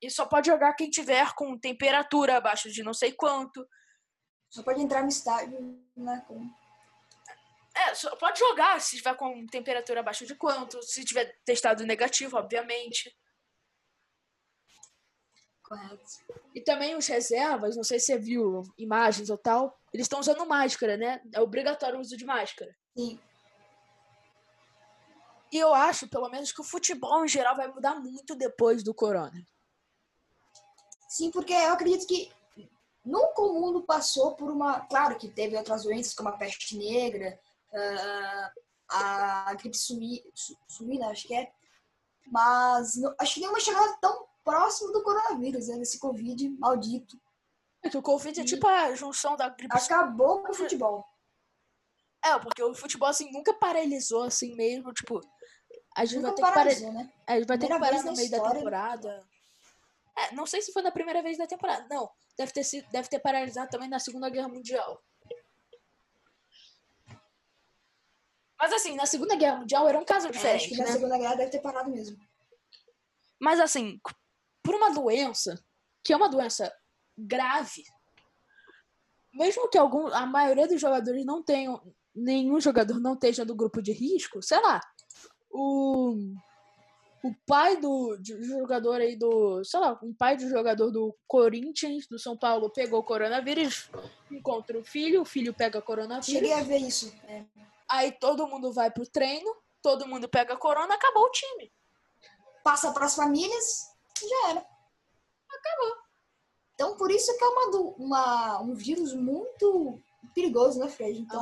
E 0.00 0.10
só 0.10 0.26
pode 0.26 0.48
jogar 0.48 0.74
quem 0.74 0.90
tiver 0.90 1.34
com 1.34 1.58
temperatura 1.58 2.36
abaixo 2.36 2.70
de 2.70 2.82
não 2.82 2.94
sei 2.94 3.12
quanto. 3.12 3.66
Só 4.48 4.62
pode 4.62 4.80
entrar 4.80 5.02
no 5.02 5.08
estádio, 5.08 5.58
né? 5.96 6.24
Com... 6.26 6.48
É, 7.76 7.94
só 7.94 8.14
pode 8.16 8.38
jogar 8.38 8.80
se 8.80 8.96
tiver 8.96 9.14
com 9.16 9.46
temperatura 9.46 10.00
abaixo 10.00 10.26
de 10.26 10.34
quanto. 10.34 10.82
Se 10.82 11.04
tiver 11.04 11.36
testado 11.44 11.84
negativo, 11.84 12.36
obviamente. 12.36 13.14
Correto. 15.62 16.02
E 16.54 16.62
também 16.62 16.96
os 16.96 17.06
reservas, 17.06 17.76
não 17.76 17.84
sei 17.84 18.00
se 18.00 18.06
você 18.06 18.18
viu 18.18 18.62
imagens 18.78 19.28
ou 19.28 19.36
tal, 19.36 19.78
eles 19.92 20.06
estão 20.06 20.20
usando 20.20 20.46
máscara, 20.46 20.96
né? 20.96 21.20
É 21.34 21.40
obrigatório 21.40 21.98
o 21.98 22.00
uso 22.00 22.16
de 22.16 22.24
máscara. 22.24 22.74
Sim. 22.96 23.20
E 25.52 25.58
eu 25.58 25.74
acho, 25.74 26.08
pelo 26.08 26.28
menos, 26.28 26.52
que 26.52 26.60
o 26.60 26.64
futebol 26.64 27.24
em 27.24 27.28
geral 27.28 27.56
vai 27.56 27.68
mudar 27.68 27.96
muito 27.96 28.34
depois 28.34 28.82
do 28.82 28.94
corona. 28.94 29.44
Sim, 31.08 31.30
porque 31.30 31.52
eu 31.52 31.72
acredito 31.72 32.06
que 32.06 32.30
nunca 33.04 33.40
o 33.40 33.54
mundo 33.54 33.82
passou 33.82 34.36
por 34.36 34.50
uma. 34.50 34.80
Claro 34.80 35.16
que 35.16 35.28
teve 35.28 35.56
outras 35.56 35.84
doenças, 35.84 36.12
como 36.14 36.28
a 36.28 36.32
peste 36.32 36.76
negra, 36.76 37.40
ah, 37.72 38.52
a 38.90 39.54
gripe 39.54 39.76
suína, 39.76 41.08
acho 41.10 41.26
que 41.26 41.34
é. 41.34 41.50
Mas 42.30 42.96
não- 42.96 43.14
acho 43.18 43.34
que 43.34 43.40
nenhuma 43.40 43.58
chegada 43.60 43.96
tão 44.00 44.26
próximo 44.44 44.92
do 44.92 45.02
coronavírus, 45.02 45.68
né? 45.68 45.78
Desse 45.78 45.98
Covid 45.98 46.48
maldito. 46.58 47.18
É 47.82 47.88
que 47.88 47.96
o 47.96 48.02
Covid 48.02 48.40
é 48.40 48.44
tipo 48.44 48.66
a 48.66 48.94
junção 48.94 49.36
da 49.36 49.48
gripe. 49.48 49.74
Acabou 49.74 50.42
com 50.42 50.50
o 50.52 50.54
futebol. 50.54 51.04
É, 52.24 52.38
porque 52.38 52.62
o 52.62 52.74
futebol 52.74 53.08
assim 53.08 53.30
nunca 53.32 53.54
paralisou 53.54 54.24
assim 54.24 54.54
mesmo, 54.56 54.92
tipo, 54.92 55.20
a 55.96 56.04
gente 56.04 56.20
vai 56.20 56.30
Nunca 56.30 56.34
ter 56.34 56.34
que 56.34 56.40
parar, 56.42 56.54
paralisou, 56.54 56.92
né? 56.92 57.12
a 57.26 57.36
gente 57.36 57.46
vai 57.46 57.58
ter 57.58 57.66
que 57.68 57.78
parar 57.78 58.02
no 58.02 58.12
meio 58.16 58.30
da 58.30 58.50
temporada. 58.50 59.28
É, 60.18 60.34
não 60.34 60.46
sei 60.46 60.60
se 60.60 60.72
foi 60.72 60.82
na 60.82 60.90
primeira 60.90 61.22
vez 61.22 61.38
da 61.38 61.46
temporada. 61.46 61.86
Não, 61.88 62.10
deve 62.36 62.52
ter 62.52 62.64
sido, 62.64 62.88
deve 62.90 63.08
ter 63.08 63.20
paralisado 63.20 63.70
também 63.70 63.88
na 63.88 64.00
Segunda 64.00 64.28
Guerra 64.28 64.48
Mundial. 64.48 65.00
Mas 68.58 68.72
assim, 68.72 68.96
na 68.96 69.06
Segunda 69.06 69.36
Guerra 69.36 69.58
Mundial 69.58 69.88
era 69.88 69.98
um 69.98 70.04
caso 70.04 70.26
É, 70.26 70.30
acho 70.30 70.38
diferente, 70.38 70.68
que 70.70 70.76
na 70.76 70.86
né? 70.86 70.92
Segunda 70.92 71.18
Guerra 71.18 71.36
deve 71.36 71.50
ter 71.50 71.60
parado 71.60 71.90
mesmo. 71.90 72.18
Mas 73.40 73.60
assim, 73.60 74.00
por 74.62 74.74
uma 74.74 74.90
doença, 74.90 75.64
que 76.02 76.12
é 76.12 76.16
uma 76.16 76.28
doença 76.28 76.74
grave, 77.16 77.84
mesmo 79.32 79.68
que 79.68 79.78
algum, 79.78 80.08
a 80.08 80.26
maioria 80.26 80.66
dos 80.66 80.80
jogadores 80.80 81.24
não 81.24 81.40
tenham, 81.42 81.80
nenhum 82.12 82.60
jogador 82.60 82.98
não 82.98 83.14
esteja 83.14 83.44
no 83.44 83.54
grupo 83.54 83.80
de 83.80 83.92
risco, 83.92 84.42
sei 84.42 84.60
lá, 84.60 84.80
o, 85.50 86.16
o 87.24 87.34
pai 87.46 87.76
do 87.76 88.16
jogador 88.42 89.00
aí 89.00 89.16
do, 89.16 89.62
sei 89.64 89.80
lá, 89.80 89.98
um 90.02 90.14
pai 90.14 90.36
de 90.36 90.48
jogador 90.48 90.90
do 90.90 91.16
Corinthians, 91.26 92.06
do 92.06 92.18
São 92.18 92.36
Paulo, 92.36 92.70
pegou 92.70 93.02
coronavírus, 93.02 93.90
encontra 94.30 94.78
o 94.78 94.84
filho, 94.84 95.22
o 95.22 95.24
filho 95.24 95.52
pega 95.52 95.82
coronavírus, 95.82 96.26
Cheguei 96.26 96.52
a 96.52 96.62
ver 96.62 96.78
isso. 96.78 97.12
É. 97.26 97.44
aí 97.90 98.12
todo 98.12 98.46
mundo 98.46 98.72
vai 98.72 98.90
pro 98.90 99.06
treino, 99.08 99.52
todo 99.82 100.06
mundo 100.06 100.28
pega 100.28 100.56
corona, 100.56 100.94
acabou 100.94 101.24
o 101.24 101.30
time. 101.30 101.72
passa 102.62 102.92
para 102.92 103.06
as 103.06 103.14
famílias 103.16 103.88
e 104.22 104.28
já 104.28 104.50
era. 104.50 104.60
Acabou. 104.60 105.96
Então, 106.74 106.96
por 106.96 107.10
isso 107.10 107.36
que 107.36 107.42
é 107.42 107.48
uma, 107.48 107.70
do- 107.72 107.90
uma, 107.98 108.60
um 108.62 108.74
vírus 108.74 109.12
muito 109.14 110.00
perigoso, 110.34 110.78
né, 110.78 110.88
Fred? 110.88 111.18
Então. 111.20 111.40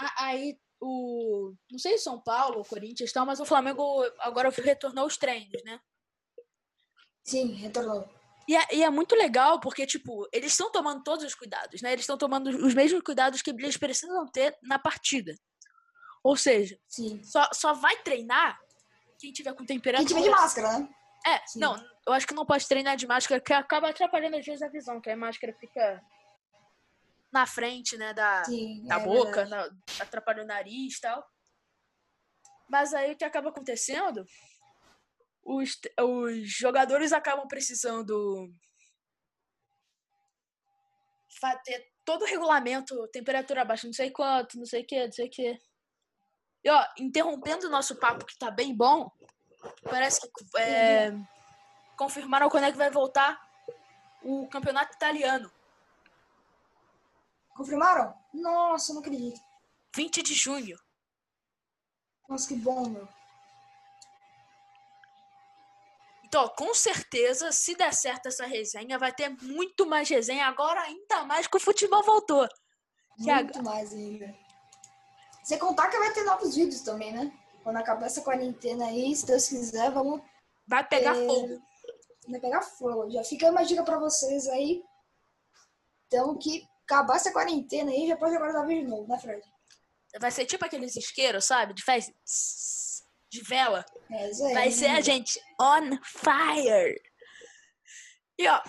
A- 0.00 0.24
Aí, 0.26 0.56
o. 0.80 1.52
Não 1.70 1.78
sei 1.78 1.98
se 1.98 2.04
São 2.04 2.20
Paulo 2.20 2.58
ou 2.58 2.64
Corinthians 2.64 3.10
e 3.10 3.12
tal, 3.12 3.26
mas 3.26 3.40
o 3.40 3.44
Flamengo 3.44 4.02
agora 4.20 4.50
retornou 4.50 5.06
os 5.06 5.16
treinos, 5.16 5.62
né? 5.64 5.80
sim, 7.28 7.52
retornou. 7.52 8.08
E 8.48 8.56
é, 8.56 8.66
e 8.72 8.82
é 8.82 8.88
muito 8.88 9.14
legal 9.14 9.60
porque, 9.60 9.86
tipo, 9.86 10.26
eles 10.32 10.52
estão 10.52 10.72
tomando 10.72 11.02
todos 11.02 11.22
os 11.22 11.34
cuidados, 11.34 11.82
né? 11.82 11.92
Eles 11.92 12.04
estão 12.04 12.16
tomando 12.16 12.48
os 12.48 12.72
mesmos 12.72 13.02
cuidados 13.02 13.42
que 13.42 13.50
eles 13.50 13.76
precisam 13.76 14.26
ter 14.26 14.56
na 14.62 14.78
partida. 14.78 15.34
Ou 16.24 16.34
seja, 16.34 16.78
Sim. 16.88 17.22
só, 17.22 17.46
só 17.52 17.74
vai 17.74 17.94
treinar 18.02 18.58
quem 19.18 19.32
tiver 19.32 19.52
com 19.52 19.58
Quem 19.58 19.76
temperatura. 19.76 20.08
tiver 20.08 20.22
de 20.22 20.30
máscara, 20.30 20.78
né? 20.78 20.88
É, 21.26 21.46
Sim. 21.46 21.60
não, 21.60 21.76
eu 22.06 22.12
acho 22.14 22.26
que 22.26 22.34
não 22.34 22.46
pode 22.46 22.66
treinar 22.66 22.96
de 22.96 23.06
máscara, 23.06 23.40
que 23.40 23.52
acaba 23.52 23.90
atrapalhando 23.90 24.36
às 24.36 24.46
vezes 24.46 24.62
a 24.62 24.68
visão, 24.68 25.00
que 25.00 25.10
a 25.10 25.16
máscara 25.16 25.52
fica 25.60 26.02
na 27.32 27.46
frente, 27.46 27.96
né, 27.96 28.12
da, 28.14 28.44
Sim. 28.44 28.84
da 28.86 28.96
é 28.96 29.04
boca, 29.04 29.44
na, 29.46 29.68
atrapalha 30.00 30.42
o 30.42 30.46
nariz 30.46 30.96
e 30.96 31.00
tal. 31.00 31.24
Mas 32.68 32.92
aí 32.92 33.12
o 33.12 33.16
que 33.16 33.24
acaba 33.24 33.50
acontecendo? 33.50 34.24
Os, 35.42 35.78
os 36.00 36.50
jogadores 36.50 37.12
acabam 37.12 37.46
precisando 37.48 38.50
ter 41.64 41.86
todo 42.04 42.22
o 42.22 42.26
regulamento, 42.26 43.08
temperatura 43.08 43.62
abaixo, 43.62 43.86
não 43.86 43.92
sei 43.92 44.10
quanto, 44.10 44.58
não 44.58 44.66
sei 44.66 44.82
o 44.82 44.86
que, 44.86 45.04
não 45.04 45.12
sei 45.12 45.26
o 45.26 45.30
que. 45.30 45.58
E 46.64 46.70
ó, 46.70 46.84
interrompendo 46.98 47.66
o 47.66 47.70
nosso 47.70 47.96
papo 47.96 48.24
que 48.26 48.36
tá 48.38 48.50
bem 48.50 48.74
bom, 48.74 49.10
parece 49.84 50.20
que 50.20 50.58
é, 50.58 51.12
confirmaram 51.96 52.48
quando 52.48 52.64
é 52.64 52.72
que 52.72 52.78
vai 52.78 52.90
voltar 52.90 53.40
o 54.22 54.48
campeonato 54.48 54.94
italiano. 54.94 55.50
Confirmaram? 57.58 58.14
Nossa, 58.32 58.94
não 58.94 59.00
acredito. 59.00 59.40
20 59.96 60.22
de 60.22 60.32
junho. 60.32 60.78
Nossa, 62.28 62.46
que 62.46 62.54
bom, 62.54 62.88
meu. 62.88 63.08
Então, 66.24 66.46
com 66.56 66.72
certeza, 66.72 67.50
se 67.50 67.74
der 67.74 67.92
certo 67.92 68.26
essa 68.26 68.46
resenha, 68.46 68.96
vai 68.96 69.12
ter 69.12 69.30
muito 69.42 69.86
mais 69.86 70.08
resenha 70.08 70.46
agora, 70.46 70.82
ainda 70.82 71.24
mais 71.24 71.48
que 71.48 71.56
o 71.56 71.60
futebol 71.60 72.04
voltou. 72.04 72.46
Muito 73.18 73.62
mais 73.64 73.92
ainda. 73.92 74.32
Sem 75.42 75.58
contar 75.58 75.88
que 75.90 75.98
vai 75.98 76.12
ter 76.12 76.22
novos 76.22 76.54
vídeos 76.54 76.82
também, 76.82 77.12
né? 77.12 77.36
Quando 77.64 77.78
acabar 77.78 78.06
essa 78.06 78.22
quarentena 78.22 78.86
aí, 78.86 79.16
se 79.16 79.26
Deus 79.26 79.48
quiser, 79.48 79.90
vamos 79.90 80.22
Vai 80.64 80.86
pegar 80.86 81.16
fogo. 81.16 81.60
vai 82.28 82.38
pegar 82.38 82.62
fogo. 82.62 83.10
Já 83.10 83.24
fica 83.24 83.50
uma 83.50 83.64
dica 83.64 83.82
pra 83.82 83.98
vocês 83.98 84.46
aí. 84.46 84.80
Então, 86.06 86.38
que 86.38 86.62
acabar 86.88 87.16
essa 87.16 87.32
quarentena 87.32 87.90
aí, 87.90 88.08
já 88.08 88.16
pode 88.16 88.36
guardar 88.38 88.66
vídeo 88.66 88.84
de 88.84 88.90
novo, 88.90 89.06
né, 89.06 89.18
Fred? 89.18 89.42
Vai 90.18 90.30
ser 90.30 90.46
tipo 90.46 90.64
aqueles 90.64 90.96
isqueiros, 90.96 91.44
sabe? 91.44 91.74
De 91.74 91.84
faz 91.84 92.10
de 93.30 93.42
vela. 93.42 93.84
É, 94.10 94.30
isso 94.30 94.44
aí. 94.44 94.54
Vai 94.54 94.70
ser 94.70 94.86
a 94.86 95.00
gente 95.02 95.38
on 95.60 95.98
fire. 96.02 96.98
E 98.38 98.48
ó, 98.48 98.62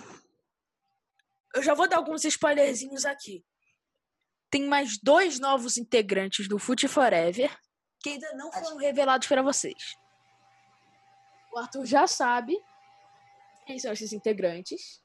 eu 1.56 1.64
já 1.64 1.74
vou 1.74 1.88
dar 1.88 1.98
alguns 1.98 2.26
spoilerzinhos 2.26 3.06
aqui. 3.06 3.46
Tem 4.52 4.68
mais 4.68 5.00
dois 5.02 5.40
novos 5.40 5.78
integrantes 5.78 6.48
do 6.50 6.60
Foot 6.60 6.88
Forever 6.88 7.58
que 8.02 8.10
ainda 8.10 8.34
não 8.34 8.52
foram 8.52 8.78
revelados 8.78 9.28
para 9.28 9.42
vocês. 9.42 9.96
O 11.54 11.60
Arthur 11.60 11.86
já 11.86 12.08
sabe 12.08 12.58
quem 13.66 13.80
são 13.80 13.92
esses 13.92 14.12
integrantes. 14.12 15.02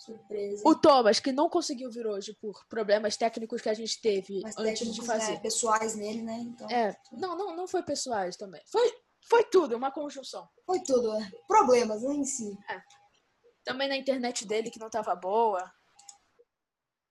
Surpresa. 0.00 0.62
O 0.66 0.74
Thomas, 0.74 1.20
que 1.20 1.30
não 1.30 1.48
conseguiu 1.50 1.90
vir 1.90 2.06
hoje 2.06 2.34
por 2.40 2.64
problemas 2.68 3.16
técnicos 3.18 3.60
que 3.60 3.68
a 3.68 3.74
gente 3.74 4.00
teve 4.00 4.40
Mas 4.42 4.56
antes 4.56 4.78
de 4.78 4.84
técnicos, 4.86 5.06
fazer. 5.06 5.32
né, 5.32 5.40
pessoais 5.40 5.94
nele, 5.94 6.22
né? 6.22 6.38
Então, 6.40 6.70
É, 6.70 6.96
não, 7.12 7.36
não, 7.36 7.54
não 7.54 7.68
foi 7.68 7.82
pessoais 7.82 8.34
também. 8.36 8.62
Foi, 8.72 8.90
foi 9.28 9.44
tudo, 9.44 9.76
uma 9.76 9.90
conjunção. 9.92 10.48
foi 10.64 10.80
tudo, 10.82 11.12
né? 11.18 11.30
Problemas, 11.46 12.02
né, 12.02 12.14
em 12.14 12.24
si. 12.24 12.56
Também 13.62 13.88
na 13.88 13.96
internet 13.96 14.46
dele 14.46 14.70
que 14.70 14.78
não 14.80 14.88
tava 14.88 15.14
boa. 15.14 15.70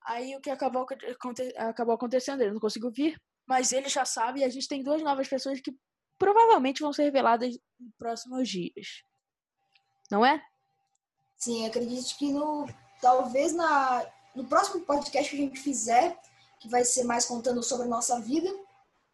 Aí 0.05 0.35
o 0.35 0.41
que 0.41 0.49
acabou, 0.49 0.87
acabou 1.57 1.93
acontecendo? 1.93 2.41
Ele 2.41 2.53
não 2.53 2.59
conseguiu 2.59 2.89
vir, 2.89 3.21
mas 3.47 3.71
ele 3.71 3.87
já 3.87 4.03
sabe 4.03 4.39
e 4.39 4.43
a 4.43 4.49
gente 4.49 4.67
tem 4.67 4.81
duas 4.81 5.03
novas 5.03 5.27
pessoas 5.27 5.61
que 5.61 5.71
provavelmente 6.17 6.81
vão 6.81 6.91
ser 6.91 7.03
reveladas 7.03 7.55
nos 7.79 7.93
próximos 7.99 8.49
dias. 8.49 9.03
Não 10.09 10.25
é? 10.25 10.41
Sim, 11.37 11.65
acredito 11.67 12.17
que 12.17 12.33
no 12.33 12.65
talvez 13.01 13.53
na 13.53 14.05
no 14.35 14.47
próximo 14.47 14.85
podcast 14.85 15.29
que 15.29 15.41
a 15.41 15.45
gente 15.45 15.59
fizer, 15.59 16.17
que 16.59 16.69
vai 16.69 16.85
ser 16.85 17.03
mais 17.03 17.25
contando 17.25 17.61
sobre 17.63 17.85
a 17.87 17.89
nossa 17.89 18.19
vida, 18.21 18.49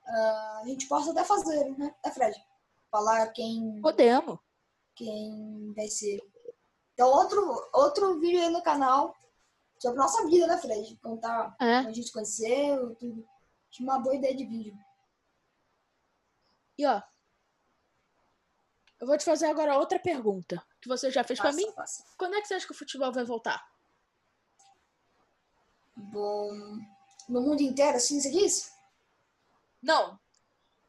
ah, 0.06 0.60
a 0.64 0.68
gente 0.68 0.88
possa 0.88 1.12
até 1.12 1.24
fazer, 1.24 1.70
né, 1.78 1.96
né 2.04 2.12
Fred? 2.12 2.36
Falar 2.92 3.28
quem 3.30 3.82
Podemos. 3.82 4.38
quem 4.96 5.74
vai 5.76 5.88
ser. 5.88 6.22
Então 6.94 7.08
outro 7.10 7.70
outro 7.74 8.20
vídeo 8.20 8.42
aí 8.42 8.50
no 8.50 8.62
canal 8.62 9.16
sobre 9.80 9.98
nossa 9.98 10.26
vida, 10.28 10.48
né, 10.48 10.58
Fred? 10.58 10.96
Contar 10.98 11.56
É. 11.60 11.78
como 11.78 11.90
a 11.90 11.94
gente 11.94 12.12
conheceu, 12.12 12.96
tudo. 12.96 13.26
Acho 13.72 13.84
uma 13.84 14.00
boa 14.00 14.16
ideia 14.16 14.36
de 14.36 14.46
vídeo. 14.46 14.74
E 16.78 16.86
ó, 16.86 17.02
eu 19.00 19.08
vou 19.08 19.18
te 19.18 19.26
fazer 19.26 19.46
agora 19.48 19.78
outra 19.78 20.00
pergunta 20.00 20.62
que 20.82 20.88
você 20.88 21.10
já 21.10 21.24
fez 21.24 21.40
pra 21.40 21.52
Faça, 21.52 21.58
mim. 21.66 21.72
faça. 21.74 22.04
Quando 22.18 22.36
é 22.36 22.42
que 22.42 22.48
você 22.48 22.54
acha 22.56 22.66
que 22.66 22.72
o 22.74 22.78
futebol 22.78 23.12
vai 23.12 23.24
voltar? 23.26 23.66
Bom, 25.96 26.52
no 27.30 27.42
mundo 27.42 27.62
inteiro, 27.62 27.98
assim, 27.98 28.20
você 28.20 28.30
diz? 28.30 28.72
Não. 29.82 30.20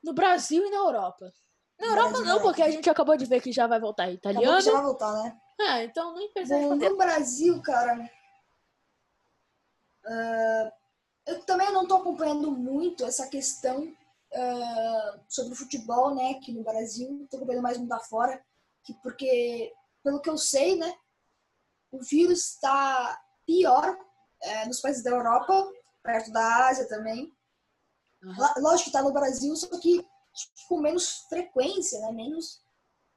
No 0.03 0.13
Brasil 0.13 0.65
e 0.65 0.71
na 0.71 0.79
Europa. 0.79 1.33
Na 1.79 1.87
Europa 1.89 2.11
Brasil 2.11 2.27
não, 2.27 2.43
porque 2.43 2.63
a 2.63 2.71
gente 2.71 2.89
acabou 2.89 3.17
de 3.17 3.27
ver 3.27 3.41
que 3.41 3.53
já 3.53 3.67
vai 3.67 3.79
voltar 3.79 4.05
Acabou 4.05 4.17
italiano. 4.17 4.57
que 4.57 4.65
já 4.65 4.73
vai 4.73 4.83
voltar, 4.83 5.13
né? 5.23 5.41
É, 5.61 5.85
então 5.85 6.15
nem 6.15 6.31
precisa 6.33 6.55
Bom, 6.55 6.61
responder. 6.61 6.91
no 6.91 6.97
Brasil, 6.97 7.63
cara, 7.63 8.11
ah, 10.07 10.73
eu 11.27 11.43
também 11.45 11.73
não 11.73 11.83
estou 11.83 11.99
acompanhando 11.99 12.51
muito 12.51 13.05
essa 13.05 13.27
questão 13.29 13.93
ah, 14.35 15.21
sobre 15.29 15.53
o 15.53 15.57
futebol, 15.57 16.15
né, 16.15 16.33
aqui 16.33 16.53
no 16.53 16.63
Brasil. 16.63 17.23
Estou 17.25 17.39
acompanhando 17.39 17.63
mais 17.63 17.79
muito 17.79 17.91
da 17.91 18.01
fora, 18.01 18.43
que, 18.85 18.95
porque, 19.03 19.73
pelo 20.03 20.21
que 20.21 20.31
eu 20.31 20.39
sei, 20.39 20.77
né, 20.77 20.95
o 21.91 22.01
vírus 22.01 22.51
está 22.51 23.21
pior 23.47 23.99
eh, 24.43 24.67
nos 24.67 24.81
países 24.81 25.03
da 25.03 25.11
Europa, 25.11 25.71
perto 26.03 26.31
da 26.33 26.67
Ásia 26.69 26.89
também. 26.89 27.33
Lá- 28.23 28.55
Lógico 28.59 28.85
que 28.85 28.97
está 28.97 29.03
no 29.03 29.13
Brasil, 29.13 29.55
só 29.57 29.69
que 29.79 29.99
tipo, 29.99 30.53
com 30.69 30.81
menos 30.81 31.21
frequência, 31.29 32.01
né? 32.01 32.13
menos, 32.13 32.61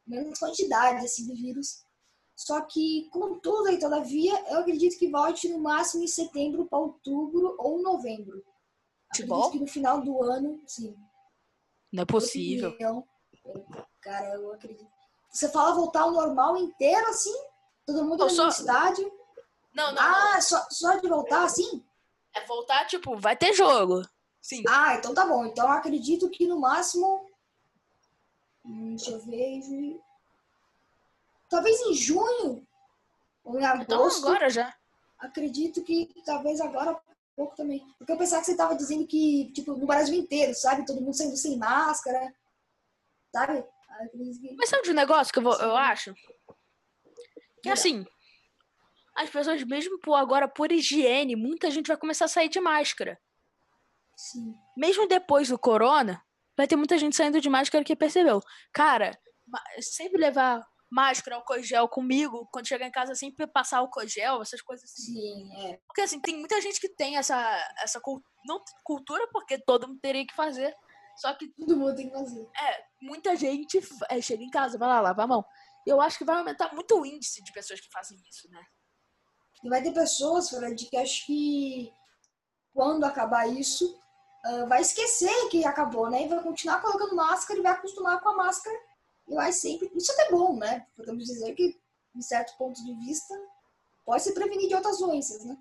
menos 0.06 0.38
quantidade 0.40 1.06
assim, 1.06 1.26
de 1.26 1.34
vírus. 1.34 1.84
Só 2.36 2.62
que, 2.62 3.10
contudo, 3.12 3.70
e 3.70 3.78
todavia, 3.80 4.34
eu 4.50 4.60
acredito 4.60 4.98
que 4.98 5.10
volte 5.10 5.50
no 5.50 5.60
máximo 5.60 6.04
em 6.04 6.08
setembro 6.08 6.66
para 6.68 6.80
outubro 6.80 7.56
ou 7.60 7.82
novembro. 7.82 8.42
Futebol? 9.14 9.40
Acredito 9.40 9.52
que 9.54 9.60
no 9.66 9.68
final 9.68 10.02
do 10.02 10.24
ano, 10.24 10.62
sim. 10.66 10.96
Não 11.92 12.04
é 12.04 12.06
possível. 12.06 12.74
Eu- 12.80 13.06
cara, 14.02 14.36
eu 14.36 14.54
acredito. 14.54 14.88
Você 15.32 15.50
fala 15.50 15.76
voltar 15.76 16.02
ao 16.04 16.12
normal 16.12 16.56
inteiro, 16.58 17.08
assim? 17.08 17.34
Todo 17.86 18.06
mundo 18.06 18.24
Eu 18.24 18.28
no 18.28 18.34
só- 18.34 18.48
estádio? 18.48 19.12
Não, 19.74 19.92
não, 19.94 20.02
Ah, 20.02 20.42
só, 20.42 20.66
só 20.70 20.96
de 20.98 21.08
voltar 21.08 21.44
assim? 21.44 21.84
É 22.36 22.46
voltar, 22.46 22.86
tipo, 22.86 23.18
vai 23.18 23.36
ter 23.36 23.54
jogo. 23.54 24.02
Sim. 24.42 24.64
Ah, 24.68 24.96
então 24.96 25.14
tá 25.14 25.26
bom. 25.26 25.46
Então 25.46 25.66
eu 25.66 25.72
acredito 25.74 26.30
que 26.30 26.48
no 26.48 26.60
máximo. 26.60 27.30
Hum, 28.66 28.96
deixa 28.96 29.12
eu 29.12 29.20
ver. 29.26 30.00
Talvez 31.50 31.80
em 31.82 31.94
junho 31.94 32.66
ou 33.44 33.60
em 33.60 33.64
Então 33.66 34.02
agosto. 34.04 34.26
agora 34.28 34.50
já. 34.50 34.74
Acredito 35.18 35.84
que 35.84 36.10
talvez 36.26 36.62
agora 36.62 37.00
pouco 37.36 37.56
também. 37.56 37.86
Porque 37.98 38.12
eu 38.12 38.18
pensava 38.18 38.42
que 38.42 38.46
você 38.48 38.56
tava 38.56 38.76
dizendo 38.76 39.06
que, 39.08 39.52
tipo, 39.54 39.74
no 39.76 39.86
Brasil 39.88 40.14
inteiro, 40.16 40.54
sabe? 40.54 40.86
Todo 40.86 41.02
mundo 41.02 41.14
saindo 41.16 41.36
sem 41.38 41.58
máscara. 41.58 42.34
Sabe? 43.32 43.64
Que- 44.12 44.56
Mas 44.58 44.70
sabe 44.70 44.84
de 44.84 44.92
um 44.92 44.96
negócio 44.96 45.34
que 45.34 45.40
eu, 45.40 45.44
vou, 45.44 45.54
eu 45.56 45.76
acho? 45.76 46.14
Que 47.62 47.70
assim, 47.70 48.06
as 49.20 49.30
pessoas, 49.30 49.64
mesmo 49.66 50.00
por 50.00 50.16
agora, 50.16 50.48
por 50.48 50.72
higiene, 50.72 51.36
muita 51.36 51.70
gente 51.70 51.88
vai 51.88 51.98
começar 51.98 52.26
a 52.26 52.30
sair 52.30 52.48
de 52.48 52.60
máscara. 52.62 53.20
Sim. 54.16 54.54
Mesmo 54.78 55.08
depois 55.08 55.50
do 55.50 55.60
corona, 55.60 56.24
vai 56.56 56.66
ter 56.68 56.78
muita 56.78 56.98
gente 56.98 57.16
saindo 57.16 57.42
de 57.42 57.50
máscara 57.50 57.84
que 57.84 57.96
percebeu. 57.96 58.42
Cara, 58.74 59.12
sempre 59.82 60.18
levar 60.18 60.66
máscara, 60.90 61.36
álcool 61.36 61.62
gel 61.62 61.88
comigo, 61.90 62.48
quando 62.52 62.68
chegar 62.68 62.88
em 62.88 62.92
casa, 62.92 63.14
sempre 63.14 63.46
passar 63.46 63.80
álcool 63.80 64.08
gel, 64.08 64.42
essas 64.42 64.62
coisas 64.62 64.90
assim. 64.90 65.14
Sim, 65.14 65.68
é. 65.68 65.80
Porque 65.86 66.02
assim, 66.02 66.20
tem 66.22 66.38
muita 66.38 66.60
gente 66.62 66.80
que 66.80 66.90
tem 66.90 67.18
essa, 67.18 67.36
essa 67.84 68.02
não 68.46 68.64
cultura, 68.84 69.28
porque 69.34 69.60
todo 69.60 69.88
mundo 69.88 70.00
teria 70.02 70.26
que 70.26 70.34
fazer. 70.34 70.74
Só 71.18 71.34
que 71.34 71.50
Todo 71.60 71.76
mundo 71.76 71.94
tem 71.94 72.10
que 72.10 72.16
fazer. 72.16 72.48
é, 72.58 72.84
muita 73.02 73.36
gente 73.36 73.80
é, 74.10 74.22
chega 74.22 74.42
em 74.42 74.50
casa, 74.50 74.78
vai 74.78 74.88
lá, 74.88 75.02
lava 75.02 75.24
a 75.24 75.28
mão. 75.28 75.46
Eu 75.86 76.00
acho 76.00 76.18
que 76.18 76.26
vai 76.26 76.38
aumentar 76.38 76.74
muito 76.74 76.98
o 76.98 77.06
índice 77.06 77.44
de 77.44 77.52
pessoas 77.52 77.82
que 77.82 77.92
fazem 77.92 78.18
isso, 78.30 78.50
né? 78.50 78.64
E 79.64 79.70
vai 79.70 79.82
ter 79.82 79.94
pessoas, 79.94 80.50
Fred, 80.50 80.86
que 80.86 80.98
acho 80.98 81.26
que 81.26 81.94
quando 82.74 83.04
acabar 83.04 83.48
isso, 83.48 84.00
ah, 84.44 84.66
vai 84.66 84.82
esquecer 84.82 85.50
que 85.50 85.66
acabou, 85.66 86.10
né? 86.10 86.24
E 86.24 86.28
vai 86.28 86.42
continuar 86.42 86.82
colocando 86.82 87.16
máscara 87.16 87.60
e 87.60 87.64
vai 87.64 87.74
acostumar 87.74 88.22
com 88.22 88.30
a 88.30 88.36
máscara. 88.36 88.78
E 89.28 89.36
vai 89.36 89.52
sempre. 89.52 89.92
Isso 89.96 90.12
é 90.12 90.16
até 90.16 90.32
bom, 90.32 90.56
né? 90.56 90.88
Podemos 90.96 91.26
dizer 91.26 91.54
que, 91.56 91.80
em 92.16 92.22
certo 92.22 92.58
ponto 92.58 92.84
de 92.84 92.94
vista, 92.96 93.34
pode 94.06 94.24
se 94.24 94.34
prevenir 94.34 94.68
de 94.68 94.76
outras 94.76 95.00
doenças, 95.00 95.44
né? 95.46 95.58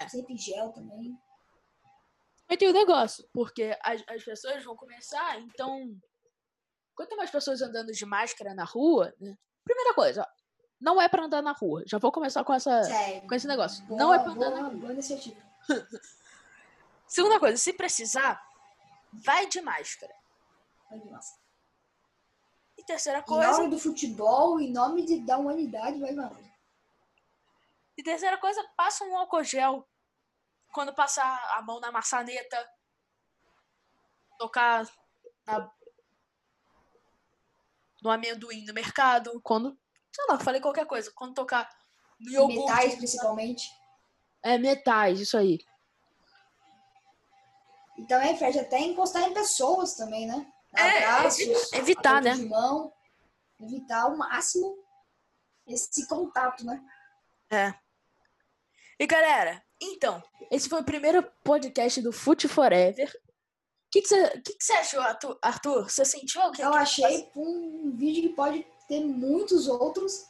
É. 0.00 0.08
Sempre 0.08 0.36
gel 0.36 0.70
também. 0.72 1.16
Mas 2.48 2.58
tem 2.58 2.68
o 2.68 2.72
negócio, 2.72 3.28
porque 3.32 3.78
as, 3.82 4.02
as 4.08 4.24
pessoas 4.24 4.64
vão 4.64 4.76
começar, 4.76 5.40
então. 5.40 5.96
Quanto 6.96 7.16
mais 7.16 7.30
pessoas 7.30 7.62
andando 7.62 7.92
de 7.92 8.04
máscara 8.04 8.54
na 8.54 8.64
rua, 8.64 9.14
né? 9.20 9.38
Primeira 9.64 9.94
coisa, 9.94 10.22
ó, 10.22 10.39
não 10.80 11.00
é 11.00 11.08
pra 11.08 11.24
andar 11.24 11.42
na 11.42 11.52
rua. 11.52 11.82
Já 11.86 11.98
vou 11.98 12.10
começar 12.10 12.42
com, 12.44 12.54
essa, 12.54 12.82
Sério. 12.84 13.28
com 13.28 13.34
esse 13.34 13.46
negócio. 13.46 13.84
Boa, 13.84 13.98
não 13.98 14.14
é 14.14 14.18
pra 14.18 14.32
andar 14.32 14.50
boa, 14.50 14.60
na 14.62 14.68
rua. 14.68 14.76
boa 14.78 14.92
iniciativa. 14.92 15.40
Segunda 17.06 17.38
coisa, 17.40 17.56
se 17.56 17.72
precisar, 17.72 18.40
vai 19.12 19.46
de 19.46 19.60
máscara. 19.60 20.14
Vai 20.88 20.98
de 21.00 21.10
máscara. 21.10 21.40
E 22.78 22.84
terceira 22.84 23.18
Em 23.18 23.22
coisa. 23.24 23.52
nome 23.52 23.68
do 23.70 23.78
futebol, 23.78 24.60
em 24.60 24.72
nome 24.72 25.04
de, 25.04 25.20
da 25.20 25.36
humanidade, 25.36 25.98
vai 26.00 26.12
mano. 26.12 26.38
E 27.96 28.02
terceira 28.02 28.38
coisa, 28.38 28.64
passa 28.76 29.04
um 29.04 29.16
álcool 29.16 29.42
gel. 29.44 29.86
Quando 30.72 30.94
passar 30.94 31.36
a 31.58 31.62
mão 31.62 31.80
na 31.80 31.90
maçaneta. 31.92 32.70
Tocar 34.38 34.88
na- 35.44 35.70
no 38.02 38.10
amendoim 38.10 38.64
no 38.64 38.72
mercado. 38.72 39.38
Quando. 39.42 39.76
Sei 40.12 40.24
lá, 40.28 40.38
falei 40.38 40.60
qualquer 40.60 40.86
coisa. 40.86 41.10
Quando 41.14 41.34
tocar 41.34 41.68
no 42.18 42.30
iogurte. 42.30 42.58
Metais, 42.60 42.94
principalmente. 42.96 43.70
É, 44.42 44.58
metais, 44.58 45.20
isso 45.20 45.36
aí. 45.36 45.58
E 47.98 48.04
também, 48.06 48.36
Fred, 48.36 48.58
até 48.58 48.78
encostar 48.80 49.22
em 49.24 49.34
pessoas 49.34 49.94
também, 49.94 50.26
né? 50.26 50.46
Dar 50.72 50.86
É, 50.86 51.04
abraços, 51.04 51.40
evi- 51.40 51.76
evitar, 51.78 52.22
né? 52.22 52.34
De 52.34 52.44
mão, 52.46 52.92
evitar 53.60 54.02
ao 54.02 54.16
máximo 54.16 54.78
esse 55.66 56.06
contato, 56.06 56.64
né? 56.64 56.82
É. 57.50 57.74
E 58.98 59.06
galera, 59.06 59.62
então, 59.80 60.22
esse 60.50 60.68
foi 60.68 60.80
o 60.80 60.84
primeiro 60.84 61.22
podcast 61.44 62.00
do 62.00 62.12
Foot 62.12 62.48
Forever. 62.48 63.08
O 63.08 63.90
que 63.90 64.02
você 64.06 64.30
que 64.40 64.54
que 64.54 64.64
você 64.64 64.72
achou, 64.74 65.00
Arthur? 65.00 65.38
Arthur? 65.42 65.90
Você 65.90 66.04
sentiu 66.04 66.40
alguém? 66.42 66.64
Eu 66.64 66.72
achei 66.74 67.28
um 67.34 67.90
vídeo 67.96 68.30
que 68.30 68.36
pode 68.36 68.64
ter 68.90 69.04
muitos 69.04 69.68
outros, 69.68 70.26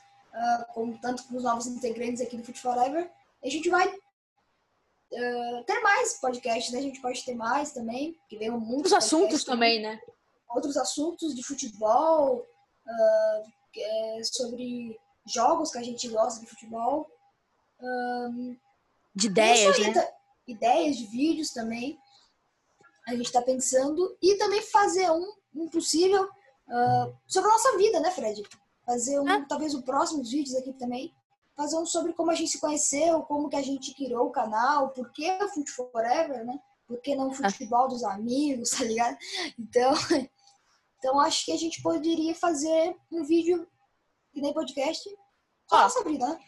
com, 0.75 0.96
tanto 0.99 1.25
com 1.25 1.37
os 1.37 1.42
novos 1.42 1.66
integrantes 1.66 2.20
aqui 2.20 2.37
do 2.37 2.44
Foot 2.44 2.61
Forever. 2.61 3.11
A 3.42 3.49
gente 3.49 3.70
vai 3.70 3.88
ah, 5.14 5.62
ter 5.66 5.81
mais 5.81 6.20
podcasts, 6.20 6.70
né? 6.73 6.79
A 6.79 6.83
gente 6.83 7.01
pode 7.01 7.25
ter 7.25 7.35
mais 7.35 7.73
também, 7.73 8.14
que 8.29 8.37
venham 8.37 8.61
muitos 8.61 8.92
Os 8.92 8.99
assuntos 8.99 9.42
também, 9.44 9.81
né? 9.81 9.99
outros 10.55 10.77
assuntos 10.77 11.35
de 11.35 11.42
futebol, 11.44 12.44
que 13.73 13.81
é 13.81 14.20
sobre 14.25 14.99
jogos 15.27 15.70
que 15.70 15.79
a 15.79 15.83
gente 15.83 16.09
gosta 16.09 16.40
de 16.40 16.46
futebol. 16.46 17.09
De 19.14 19.27
E 19.27 19.31
ideias, 19.31 19.77
aí, 19.77 19.87
né? 19.87 19.92
tá- 19.94 20.12
ideias 20.46 20.96
de 20.96 21.07
vídeos 21.07 21.51
também. 21.51 21.99
A 23.07 23.12
gente 23.12 23.27
está 23.27 23.40
pensando. 23.40 24.16
E 24.20 24.35
também 24.37 24.61
fazer 24.62 25.11
um, 25.11 25.33
um 25.55 25.68
possível 25.68 26.29
ah, 26.70 27.12
sobre 27.26 27.48
a 27.50 27.52
nossa 27.52 27.76
vida, 27.76 28.00
né, 28.00 28.11
Fred? 28.11 28.42
Fazer 28.87 29.20
um, 29.20 29.28
Ah. 29.28 29.44
talvez 29.48 29.74
os 29.74 29.83
próximos 29.85 30.30
vídeos 30.30 30.54
aqui 30.56 30.72
também. 30.72 31.14
Fazer 31.56 31.76
um 31.76 31.85
sobre 31.87 32.12
como 32.12 32.30
a 32.30 32.35
gente 32.35 32.50
se 32.50 32.61
conheceu, 32.61 33.22
como 33.22 33.48
que 33.48 33.56
a 33.56 33.62
gente 33.62 33.94
criou 33.94 34.26
o 34.28 34.33
canal, 34.33 34.90
por 34.90 35.11
que 35.12 35.30
o 35.30 35.48
Foot 35.48 35.70
Forever, 35.70 36.44
né? 36.44 36.59
Por 36.87 37.00
que 37.00 37.12
Ah. 37.12 37.16
não 37.16 37.28
o 37.28 37.35
futebol 37.35 37.88
dos 37.88 38.02
amigos, 38.02 38.70
tá 38.76 38.85
ligado? 38.85 39.16
Então, 39.59 39.92
então 40.98 41.20
acho 41.20 41.44
que 41.44 41.52
a 41.52 41.56
gente 41.56 41.83
poderia 41.83 42.35
fazer 42.35 42.96
um 43.12 43.24
vídeo 43.24 43.66
que 44.33 44.40
nem 44.40 44.52
podcast 44.54 45.02
sobre 45.02 45.18
Ó, 45.72 45.76
a 45.76 45.83
nossa 45.83 46.04
vida, 46.04 46.26
né? 46.28 46.38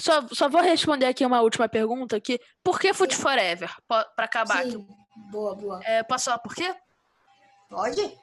Só, 0.00 0.26
só 0.28 0.48
vou 0.48 0.60
responder 0.60 1.06
aqui 1.06 1.26
uma 1.26 1.40
última 1.40 1.68
pergunta 1.68 2.16
aqui. 2.16 2.38
Por 2.62 2.78
que 2.78 2.94
Foot 2.94 3.14
Sim. 3.14 3.22
Forever? 3.22 3.74
Pra 3.88 4.06
acabar 4.18 4.60
aqui. 4.60 4.70
Sim, 4.72 4.86
boa, 5.30 5.54
boa. 5.56 5.80
É, 5.84 6.02
posso 6.04 6.26
falar 6.26 6.38
por 6.38 6.54
quê? 6.54 6.72
Pode? 7.68 8.18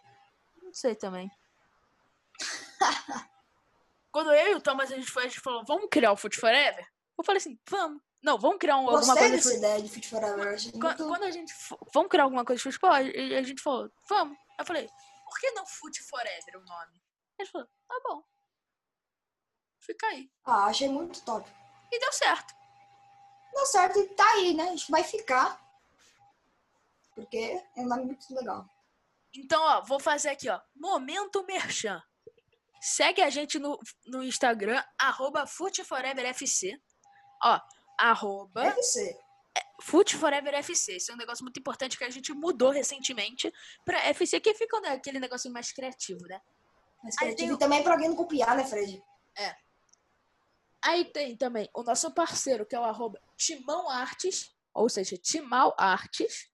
Não 0.76 0.80
sei 0.82 0.94
também. 0.94 1.32
Quando 4.12 4.34
eu 4.34 4.52
e 4.52 4.56
o 4.56 4.62
Thomas 4.62 4.92
a 4.92 4.96
gente 4.96 5.10
foi, 5.10 5.24
a 5.24 5.28
gente 5.28 5.40
falou, 5.40 5.64
vamos 5.66 5.88
criar 5.90 6.12
o 6.12 6.18
Foot 6.18 6.38
Forever? 6.38 6.86
Eu 7.18 7.24
falei 7.24 7.38
assim, 7.38 7.58
vamos. 7.70 8.02
Não, 8.22 8.38
vamos 8.38 8.58
criar 8.58 8.76
um, 8.78 8.90
alguma 8.90 9.00
coisa. 9.16 9.22
de 9.30 9.32
dessa 9.38 9.44
fute- 9.50 9.58
ideia 9.58 9.82
de 9.82 9.88
Fit 9.90 10.10
Forever. 10.10 10.54
Achei 10.54 10.72
Qua- 10.74 10.90
muito... 10.90 11.08
Quando 11.08 11.24
a 11.24 11.32
gente. 11.32 11.54
Vamos 11.94 12.10
criar 12.10 12.24
alguma 12.24 12.44
coisa 12.44 12.58
de 12.58 12.64
futebol? 12.64 12.92
E 12.98 13.36
a 13.36 13.44
gente 13.44 13.62
falou, 13.62 13.90
vamos. 14.10 14.38
Eu 14.60 14.66
falei, 14.66 14.90
por 15.26 15.40
que 15.40 15.52
não 15.52 15.66
Foot 15.66 16.04
Forever 16.04 16.58
o 16.58 16.66
nome? 16.66 17.02
Ele 17.40 17.50
falou, 17.50 17.68
tá 17.88 18.00
bom. 18.04 18.24
Fica 19.80 20.08
aí. 20.08 20.30
Ah, 20.44 20.66
achei 20.66 20.90
muito 20.90 21.22
top. 21.24 21.50
E 21.92 22.00
deu 22.00 22.12
certo. 22.12 22.54
Deu 23.54 23.66
certo 23.66 24.00
e 24.00 24.08
tá 24.10 24.30
aí, 24.32 24.54
né? 24.54 24.72
Acho 24.72 24.88
que 24.88 24.92
vai 24.92 25.04
ficar. 25.04 25.62
Porque 27.14 27.38
é 27.78 27.82
um 27.82 27.86
nome 27.88 28.06
muito 28.06 28.34
legal. 28.36 28.68
Então, 29.38 29.62
ó, 29.62 29.82
vou 29.82 30.00
fazer 30.00 30.30
aqui, 30.30 30.50
ó. 30.50 30.60
Momento 30.76 31.46
Merchan. 31.46 32.02
Segue 32.82 33.22
a 33.22 33.30
gente 33.30 33.58
no, 33.58 33.80
no 34.06 34.24
Instagram, 34.24 34.82
arroba 34.98 35.48
FootForeverFC. 35.48 36.80
Ó, 37.44 37.60
arroba. 37.98 38.76
FootForeverFC. 39.82 40.98
Isso 40.98 41.12
é 41.12 41.16
um 41.16 41.18
negócio 41.18 41.44
muito 41.44 41.60
importante 41.60 41.98
que 41.98 42.04
a 42.04 42.10
gente 42.10 42.34
mudou 42.34 42.70
recentemente 42.70 43.52
pra 43.84 44.06
FC, 44.06 44.40
que 44.40 44.54
fica 44.54 44.80
né, 44.80 44.90
aquele 44.90 45.20
negocinho 45.20 45.54
mais 45.54 45.72
criativo, 45.72 46.26
né? 46.28 46.40
Aí 47.04 47.12
criativo 47.12 47.38
tem 47.38 47.56
e 47.56 47.58
também 47.60 47.84
pra 47.84 47.94
alguém 47.94 48.10
não 48.10 48.16
copiar, 48.16 48.56
né, 48.56 48.66
Fred? 48.66 49.02
Aí 50.86 51.06
tem 51.06 51.36
também 51.36 51.68
o 51.74 51.82
nosso 51.82 52.12
parceiro, 52.12 52.66
que 52.66 52.76
é 52.76 52.80
o 52.80 52.84
arroba 52.84 53.20
Timão 53.36 53.90
Artes, 53.90 54.56
ou 54.72 54.88
seja, 54.88 55.18
Timal 55.18 55.74
Artes, 55.80 56.48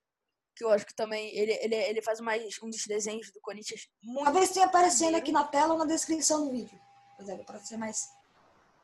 que 0.56 0.64
eu 0.64 0.70
acho 0.72 0.86
que 0.86 0.94
também 0.94 1.36
ele, 1.36 1.54
ele, 1.62 1.76
ele 1.76 2.02
faz 2.02 2.20
mais 2.20 2.62
um 2.62 2.70
dos 2.70 2.86
desenhos 2.86 3.32
do 3.32 3.40
Corinthians 3.42 3.88
muito 4.04 4.26
Talvez 4.26 4.52
tenha 4.52 4.66
aparecendo 4.66 5.16
aqui 5.16 5.32
na 5.32 5.44
tela 5.44 5.74
ou 5.74 5.80
na 5.80 5.86
descrição 5.86 6.46
do 6.46 6.52
vídeo. 6.52 6.80
Para 7.46 7.60
ser 7.60 7.78
mais, 7.78 8.10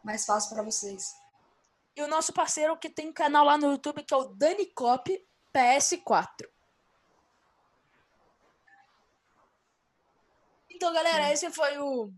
mais 0.03 0.25
fácil 0.25 0.53
para 0.53 0.63
vocês. 0.63 1.15
E 1.95 2.01
o 2.01 2.07
nosso 2.07 2.31
parceiro 2.31 2.77
que 2.77 2.89
tem 2.89 3.09
um 3.09 3.13
canal 3.13 3.43
lá 3.43 3.57
no 3.57 3.71
YouTube 3.71 4.03
que 4.03 4.13
é 4.13 4.17
o 4.17 4.25
Dani 4.25 4.67
Cop 4.67 5.27
PS4. 5.53 6.47
Então, 10.69 10.93
galera, 10.93 11.33
esse 11.33 11.49
foi 11.49 11.79
o, 11.79 12.13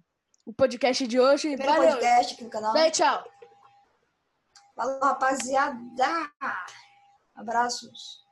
o 0.45 0.53
podcast 0.53 1.07
de 1.07 1.17
hoje. 1.17 1.55
Primeiro 1.55 1.81
Valeu. 1.81 1.91
podcast 1.93 2.33
aqui 2.33 2.43
no 2.43 2.49
canal. 2.49 2.73
Bem, 2.73 2.91
tchau. 2.91 3.23
Falou, 4.75 4.99
rapaziada! 4.99 6.29
Abraços. 7.33 8.28